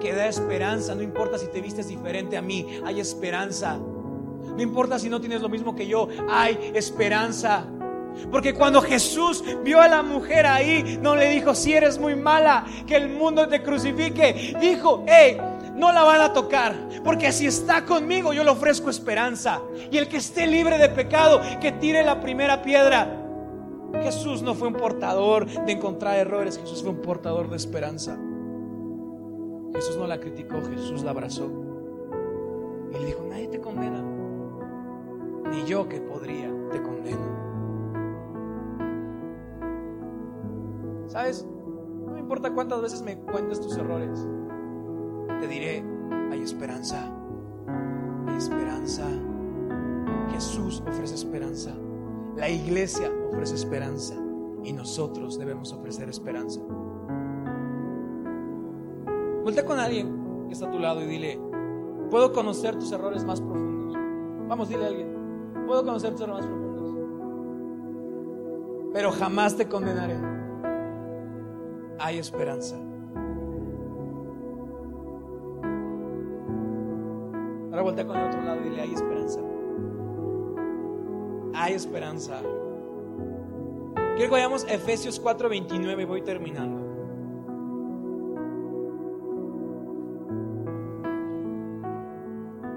que 0.00 0.14
da 0.14 0.28
esperanza, 0.28 0.94
no 0.94 1.02
importa 1.02 1.36
si 1.36 1.48
te 1.48 1.60
vistes 1.60 1.88
diferente 1.88 2.38
a 2.38 2.42
mí, 2.42 2.66
hay 2.84 3.00
esperanza. 3.00 3.78
No 3.78 4.62
importa 4.62 4.98
si 4.98 5.10
no 5.10 5.20
tienes 5.20 5.42
lo 5.42 5.48
mismo 5.48 5.74
que 5.74 5.86
yo, 5.86 6.08
hay 6.28 6.72
esperanza. 6.74 7.66
Porque 8.30 8.54
cuando 8.54 8.80
Jesús 8.80 9.44
vio 9.62 9.80
a 9.80 9.88
la 9.88 10.02
mujer 10.02 10.46
ahí, 10.46 10.98
no 11.00 11.16
le 11.16 11.28
dijo, 11.30 11.54
si 11.54 11.72
eres 11.72 11.98
muy 11.98 12.14
mala, 12.14 12.64
que 12.86 12.96
el 12.96 13.08
mundo 13.08 13.48
te 13.48 13.62
crucifique. 13.62 14.56
Dijo, 14.60 15.04
hey, 15.06 15.38
no 15.74 15.92
la 15.92 16.04
van 16.04 16.20
a 16.20 16.32
tocar, 16.32 16.74
porque 17.02 17.32
si 17.32 17.46
está 17.46 17.84
conmigo 17.84 18.32
yo 18.32 18.44
le 18.44 18.50
ofrezco 18.50 18.90
esperanza. 18.90 19.60
Y 19.90 19.98
el 19.98 20.08
que 20.08 20.18
esté 20.18 20.46
libre 20.46 20.78
de 20.78 20.88
pecado, 20.88 21.40
que 21.60 21.72
tire 21.72 22.04
la 22.04 22.20
primera 22.20 22.62
piedra. 22.62 23.20
Jesús 24.02 24.42
no 24.42 24.54
fue 24.54 24.68
un 24.68 24.74
portador 24.74 25.46
de 25.46 25.72
encontrar 25.72 26.16
errores, 26.16 26.58
Jesús 26.58 26.82
fue 26.82 26.90
un 26.90 27.00
portador 27.00 27.48
de 27.48 27.56
esperanza. 27.56 28.18
Jesús 29.74 29.96
no 29.96 30.06
la 30.06 30.18
criticó, 30.18 30.62
Jesús 30.62 31.02
la 31.02 31.10
abrazó. 31.10 31.50
Y 32.90 32.98
le 32.98 33.06
dijo, 33.06 33.24
nadie 33.28 33.48
te 33.48 33.60
condena. 33.60 34.02
Ni 35.50 35.64
yo 35.64 35.88
que 35.88 36.00
podría 36.00 36.48
te 36.70 36.80
condeno. 36.80 37.43
¿Sabes? 41.08 41.46
No 42.06 42.12
me 42.12 42.20
importa 42.20 42.52
cuántas 42.52 42.82
veces 42.82 43.02
me 43.02 43.18
cuentes 43.18 43.60
tus 43.60 43.76
errores. 43.76 44.26
Te 45.40 45.48
diré, 45.48 45.84
hay 46.30 46.40
esperanza. 46.40 47.10
Hay 48.26 48.36
esperanza. 48.36 49.04
Jesús 50.30 50.82
ofrece 50.88 51.14
esperanza. 51.14 51.74
La 52.36 52.48
iglesia 52.48 53.10
ofrece 53.30 53.54
esperanza. 53.54 54.14
Y 54.62 54.72
nosotros 54.72 55.38
debemos 55.38 55.72
ofrecer 55.72 56.08
esperanza. 56.08 56.60
Vuelta 59.42 59.64
con 59.64 59.78
alguien 59.78 60.46
que 60.46 60.54
está 60.54 60.68
a 60.68 60.70
tu 60.70 60.78
lado 60.78 61.02
y 61.02 61.06
dile, 61.06 61.38
puedo 62.10 62.32
conocer 62.32 62.76
tus 62.76 62.90
errores 62.92 63.24
más 63.24 63.40
profundos. 63.40 63.94
Vamos, 64.48 64.68
dile 64.70 64.84
a 64.84 64.88
alguien, 64.88 65.64
puedo 65.66 65.84
conocer 65.84 66.12
tus 66.12 66.22
errores 66.22 66.46
más 66.46 66.56
profundos. 66.56 66.94
Pero 68.94 69.12
jamás 69.12 69.56
te 69.56 69.68
condenaré. 69.68 70.43
Hay 71.98 72.18
esperanza. 72.18 72.76
Ahora 77.70 77.82
voltea 77.82 78.06
con 78.06 78.16
el 78.16 78.26
otro 78.28 78.42
lado 78.42 78.60
y 78.60 78.70
dile, 78.70 78.82
hay 78.82 78.92
esperanza. 78.92 79.40
Hay 81.54 81.74
esperanza. 81.74 82.40
Quiero 84.16 84.28
que 84.28 84.28
vayamos 84.28 84.64
a 84.64 84.74
Efesios 84.74 85.20
4:29 85.20 86.02
y 86.02 86.04
voy 86.04 86.22
terminando. 86.22 86.84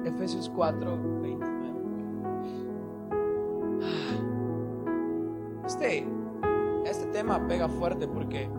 Efesios 0.05 0.51
4:29. 0.51 1.47
Este, 5.65 6.07
este 6.85 7.05
tema 7.07 7.45
pega 7.47 7.67
fuerte 7.67 8.07
porque 8.07 8.49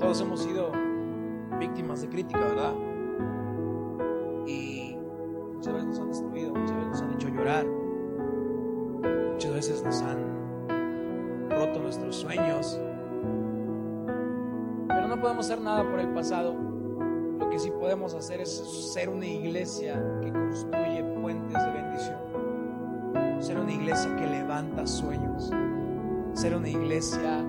todos 0.00 0.20
hemos 0.22 0.42
sido 0.42 0.72
víctimas 1.58 2.00
de 2.00 2.08
crítica, 2.08 2.40
¿verdad? 2.40 2.72
Y 4.46 4.96
muchas 5.54 5.74
veces 5.74 5.88
nos 5.88 6.00
han 6.00 6.08
destruido, 6.08 6.54
muchas 6.54 6.76
veces 6.76 6.88
nos 6.88 7.02
han 7.02 7.12
hecho 7.12 7.28
llorar, 7.28 7.66
muchas 9.32 9.52
veces 9.52 9.84
nos 9.84 10.02
han 10.02 11.50
roto 11.50 11.80
nuestros 11.80 12.16
sueños. 12.16 12.80
Pero 14.88 15.06
no 15.06 15.20
podemos 15.20 15.44
hacer 15.44 15.60
nada 15.60 15.88
por 15.88 16.00
el 16.00 16.08
pasado. 16.14 16.56
Lo 17.38 17.50
que 17.50 17.58
sí 17.58 17.70
podemos 17.70 18.14
hacer 18.14 18.40
es 18.40 18.50
ser 18.92 19.10
una 19.10 19.26
iglesia 19.26 20.02
que 20.22 20.32
construye 20.32 21.04
puentes 21.20 21.62
de 21.62 21.72
bendición. 21.72 22.18
Ser 23.38 23.58
una 23.58 23.72
iglesia 23.72 24.16
que 24.16 24.26
levanta 24.26 24.86
sueños. 24.86 25.52
Ser 26.32 26.54
una 26.54 26.68
iglesia 26.68 27.44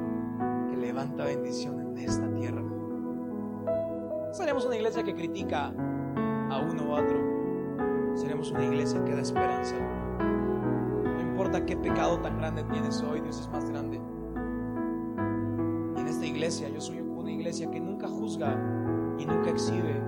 que 0.69 0.77
levanta 0.77 1.25
bendición 1.25 1.79
en 1.79 1.80
esta 2.05 2.31
tierra. 2.33 2.63
Seremos 4.31 4.65
una 4.65 4.75
iglesia 4.75 5.03
que 5.03 5.13
critica 5.13 5.73
a 6.49 6.59
uno 6.59 6.83
u 6.83 6.91
otro. 6.91 8.15
Seremos 8.15 8.51
una 8.51 8.65
iglesia 8.65 9.03
que 9.03 9.13
da 9.13 9.21
esperanza. 9.21 9.75
No 11.03 11.21
importa 11.21 11.65
qué 11.65 11.75
pecado 11.77 12.19
tan 12.19 12.37
grande 12.37 12.63
tienes 12.65 13.01
hoy, 13.01 13.21
Dios 13.21 13.39
es 13.39 13.49
más 13.49 13.69
grande. 13.69 13.99
Y 15.95 15.99
en 15.99 16.07
esta 16.07 16.25
iglesia 16.25 16.69
yo 16.69 16.79
soy 16.81 16.99
una 16.99 17.31
iglesia 17.31 17.69
que 17.69 17.79
nunca 17.79 18.07
juzga 18.07 18.53
y 19.17 19.25
nunca 19.25 19.49
exhibe 19.49 20.01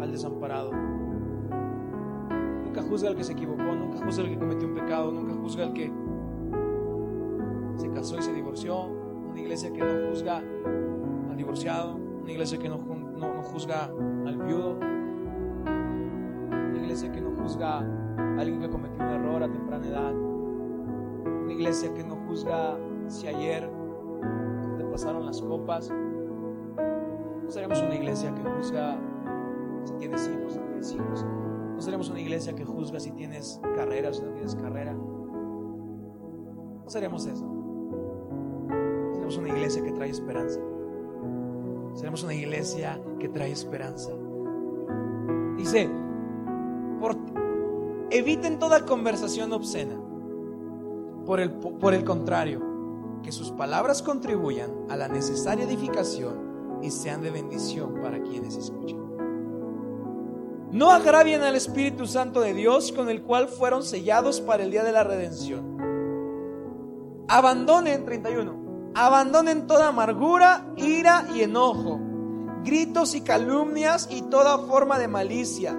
al 0.00 0.12
desamparado. 0.12 0.72
Nunca 2.64 2.82
juzga 2.82 3.10
al 3.10 3.16
que 3.16 3.24
se 3.24 3.32
equivocó, 3.32 3.62
nunca 3.62 3.98
juzga 4.04 4.24
al 4.24 4.30
que 4.30 4.38
cometió 4.38 4.68
un 4.68 4.74
pecado, 4.74 5.10
nunca 5.10 5.34
juzga 5.34 5.64
al 5.64 5.72
que 5.72 5.92
se 7.76 7.90
casó 7.90 8.18
y 8.18 8.22
se 8.22 8.32
divorció. 8.32 8.99
Una 9.30 9.40
iglesia 9.40 9.72
que 9.72 9.80
no 9.80 10.10
juzga 10.10 10.38
al 10.38 11.36
divorciado, 11.36 11.94
una 11.94 12.32
iglesia 12.32 12.58
que 12.58 12.68
no, 12.68 12.78
no, 12.78 13.34
no 13.34 13.42
juzga 13.42 13.84
al 13.84 14.36
viudo, 14.36 14.78
una 16.50 16.78
iglesia 16.78 17.12
que 17.12 17.20
no 17.20 17.30
juzga 17.36 17.78
a 17.78 18.40
alguien 18.40 18.60
que 18.60 18.68
cometió 18.68 19.04
un 19.04 19.10
error 19.10 19.42
a 19.42 19.50
temprana 19.50 19.86
edad, 19.86 20.12
una 20.12 21.52
iglesia 21.52 21.92
que 21.94 22.02
no 22.04 22.16
juzga 22.26 22.76
si 23.08 23.26
ayer 23.26 23.70
te 24.78 24.84
pasaron 24.84 25.26
las 25.26 25.40
copas. 25.40 25.90
No 25.90 27.50
seremos 27.50 27.82
una 27.82 27.94
iglesia 27.94 28.34
que 28.34 28.42
juzga 28.42 28.98
si 29.84 29.94
tienes 29.94 30.28
hijos, 30.28 30.54
si 30.54 30.60
tienes 30.60 30.92
hijos. 30.92 31.26
No 31.74 31.80
seremos 31.80 32.10
una 32.10 32.20
iglesia 32.20 32.54
que 32.54 32.64
juzga 32.64 33.00
si 33.00 33.10
tienes 33.12 33.60
carrera 33.74 34.12
si 34.12 34.22
no 34.22 34.32
tienes 34.32 34.54
carrera. 34.54 34.92
No 34.92 36.84
seremos 36.88 37.26
eso. 37.26 37.59
Una 39.36 39.48
iglesia 39.48 39.82
que 39.82 39.92
trae 39.92 40.10
esperanza. 40.10 40.60
Seremos 41.94 42.22
una 42.24 42.34
iglesia 42.34 43.00
que 43.18 43.28
trae 43.28 43.52
esperanza. 43.52 44.10
Dice, 45.56 45.88
por, 47.00 47.16
eviten 48.10 48.58
toda 48.58 48.84
conversación 48.84 49.52
obscena. 49.52 49.96
Por 51.26 51.40
el, 51.40 51.50
por 51.52 51.94
el 51.94 52.04
contrario, 52.04 52.60
que 53.22 53.30
sus 53.30 53.50
palabras 53.52 54.02
contribuyan 54.02 54.70
a 54.88 54.96
la 54.96 55.08
necesaria 55.08 55.64
edificación 55.64 56.80
y 56.82 56.90
sean 56.90 57.22
de 57.22 57.30
bendición 57.30 58.00
para 58.02 58.22
quienes 58.22 58.56
escuchan. 58.56 58.98
No 60.72 60.90
agravien 60.90 61.42
al 61.42 61.56
Espíritu 61.56 62.06
Santo 62.06 62.40
de 62.40 62.54
Dios 62.54 62.92
con 62.92 63.10
el 63.10 63.22
cual 63.22 63.48
fueron 63.48 63.82
sellados 63.82 64.40
para 64.40 64.62
el 64.62 64.70
día 64.70 64.84
de 64.84 64.92
la 64.92 65.04
redención. 65.04 65.76
Abandonen, 67.28 68.04
31, 68.04 68.59
abandonen 68.94 69.66
toda 69.66 69.88
amargura, 69.88 70.66
ira 70.76 71.26
y 71.34 71.42
enojo, 71.42 72.00
gritos 72.64 73.14
y 73.14 73.22
calumnias 73.22 74.08
y 74.10 74.22
toda 74.22 74.58
forma 74.58 74.98
de 74.98 75.08
malicia. 75.08 75.74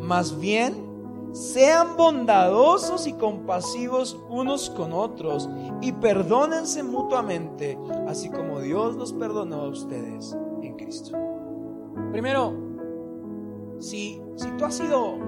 Más 0.00 0.38
bien, 0.38 0.90
sean 1.32 1.96
bondadosos 1.96 3.06
y 3.06 3.12
compasivos 3.12 4.18
unos 4.28 4.70
con 4.70 4.92
otros 4.92 5.48
y 5.80 5.92
perdónense 5.92 6.82
mutuamente, 6.82 7.78
así 8.08 8.28
como 8.30 8.60
Dios 8.60 8.96
los 8.96 9.12
perdonó 9.12 9.62
a 9.62 9.68
ustedes 9.68 10.36
en 10.62 10.76
Cristo. 10.76 11.16
Primero, 12.10 12.52
si, 13.78 14.20
si 14.36 14.48
tú 14.58 14.64
has 14.64 14.74
sido 14.74 15.18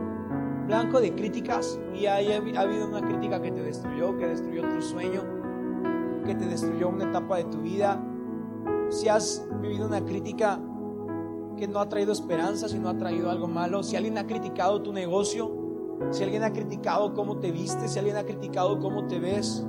blanco 0.66 1.00
de 1.00 1.14
críticas 1.14 1.78
y 1.94 2.06
ha, 2.06 2.16
ha 2.16 2.60
habido 2.60 2.88
una 2.88 3.00
crítica 3.00 3.40
que 3.40 3.52
te 3.52 3.62
destruyó, 3.62 4.16
que 4.18 4.26
destruyó 4.26 4.68
tu 4.68 4.82
sueño, 4.82 5.41
que 6.22 6.34
te 6.34 6.46
destruyó 6.46 6.88
una 6.88 7.04
etapa 7.04 7.36
de 7.36 7.44
tu 7.44 7.58
vida, 7.58 8.02
si 8.90 9.08
has 9.08 9.46
vivido 9.60 9.86
una 9.86 10.04
crítica 10.04 10.60
que 11.56 11.68
no 11.68 11.80
ha 11.80 11.88
traído 11.88 12.12
esperanza, 12.12 12.68
si 12.68 12.78
no 12.78 12.88
ha 12.88 12.96
traído 12.96 13.30
algo 13.30 13.48
malo, 13.48 13.82
si 13.82 13.96
alguien 13.96 14.18
ha 14.18 14.26
criticado 14.26 14.82
tu 14.82 14.92
negocio, 14.92 15.50
si 16.10 16.24
alguien 16.24 16.42
ha 16.42 16.52
criticado 16.52 17.14
cómo 17.14 17.38
te 17.38 17.50
vistes, 17.50 17.92
si 17.92 17.98
alguien 17.98 18.16
ha 18.16 18.24
criticado 18.24 18.78
cómo 18.80 19.06
te 19.06 19.18
ves, 19.18 19.64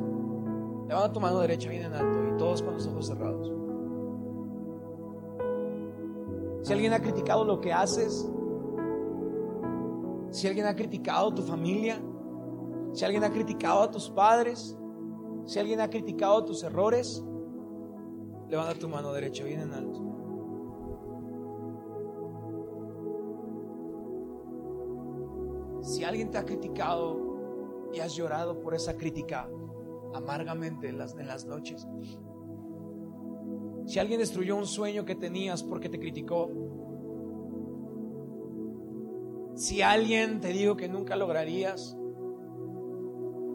levanta 0.88 1.14
tu 1.14 1.20
mano 1.20 1.40
derecha 1.40 1.70
bien 1.70 1.84
en 1.84 1.94
alto 1.94 2.20
y 2.34 2.38
todos 2.38 2.62
con 2.62 2.74
los 2.74 2.88
ojos 2.88 3.08
cerrados. 3.08 3.52
Si 6.64 6.74
alguien 6.74 6.94
ha 6.94 7.00
criticado 7.00 7.44
lo 7.44 7.60
que 7.60 7.74
haces, 7.74 8.30
si 10.32 10.48
alguien 10.48 10.66
ha 10.66 10.76
criticado 10.76 11.34
tu 11.34 11.44
familia, 11.44 12.02
si 12.94 13.06
alguien 13.06 13.24
ha 13.24 13.32
criticado 13.32 13.84
a 13.84 13.92
tus 13.92 14.10
padres, 14.10 14.78
si 15.46 15.60
alguien 15.60 15.82
ha 15.82 15.90
criticado 15.90 16.46
tus 16.46 16.64
errores, 16.64 17.24
levanta 18.50 18.76
tu 18.76 18.88
mano 18.88 19.12
derecha 19.12 19.44
bien 19.44 19.62
en 19.62 19.74
alto. 19.74 20.00
Si 25.82 26.04
alguien 26.04 26.32
te 26.32 26.38
ha 26.38 26.46
criticado 26.46 27.90
y 27.94 28.00
has 28.00 28.16
llorado 28.16 28.60
por 28.62 28.74
esa 28.74 28.96
crítica 28.96 29.50
amargamente 30.14 30.88
en 30.88 30.98
las, 30.98 31.14
en 31.18 31.28
las 31.28 31.46
noches, 31.46 31.86
si 33.86 34.00
alguien 34.00 34.20
destruyó 34.20 34.56
un 34.56 34.66
sueño 34.66 35.04
que 35.04 35.16
tenías 35.16 35.62
porque 35.62 35.90
te 35.90 36.00
criticó, 36.00 36.50
si 39.56 39.82
alguien 39.82 40.40
te 40.40 40.50
dijo 40.50 40.78
que 40.78 40.88
nunca 40.88 41.16
lograrías, 41.16 41.98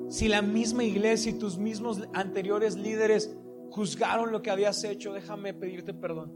si 0.09 0.27
la 0.29 0.41
misma 0.41 0.85
iglesia 0.85 1.33
y 1.33 1.39
tus 1.39 1.59
mismos 1.59 2.01
anteriores 2.15 2.77
líderes 2.77 3.37
juzgaron 3.71 4.33
lo 4.33 4.41
que 4.41 4.51
habías 4.51 4.83
hecho, 4.85 5.13
déjame 5.13 5.53
pedirte 5.53 5.93
perdón. 5.93 6.33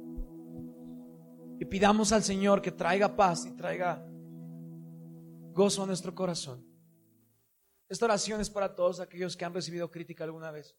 Y 1.58 1.64
pidamos 1.64 2.12
al 2.12 2.22
Señor 2.22 2.60
que 2.60 2.72
traiga 2.72 3.16
paz 3.16 3.46
y 3.46 3.52
traiga 3.52 4.04
gozo 5.52 5.84
a 5.84 5.86
nuestro 5.86 6.14
corazón. 6.14 6.66
Esta 7.88 8.06
oración 8.06 8.40
es 8.40 8.50
para 8.50 8.74
todos 8.74 9.00
aquellos 9.00 9.36
que 9.36 9.44
han 9.44 9.54
recibido 9.54 9.90
crítica 9.90 10.24
alguna 10.24 10.50
vez. 10.50 10.74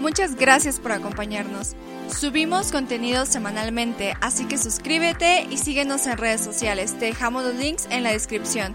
Muchas 0.00 0.34
gracias 0.34 0.80
por 0.80 0.90
acompañarnos. 0.90 1.76
Subimos 2.08 2.72
contenido 2.72 3.24
semanalmente, 3.24 4.14
así 4.20 4.48
que 4.48 4.58
suscríbete 4.58 5.46
y 5.48 5.58
síguenos 5.58 6.08
en 6.08 6.18
redes 6.18 6.40
sociales. 6.40 6.98
Te 6.98 7.06
dejamos 7.06 7.44
los 7.44 7.54
links 7.54 7.86
en 7.90 8.02
la 8.02 8.10
descripción. 8.10 8.74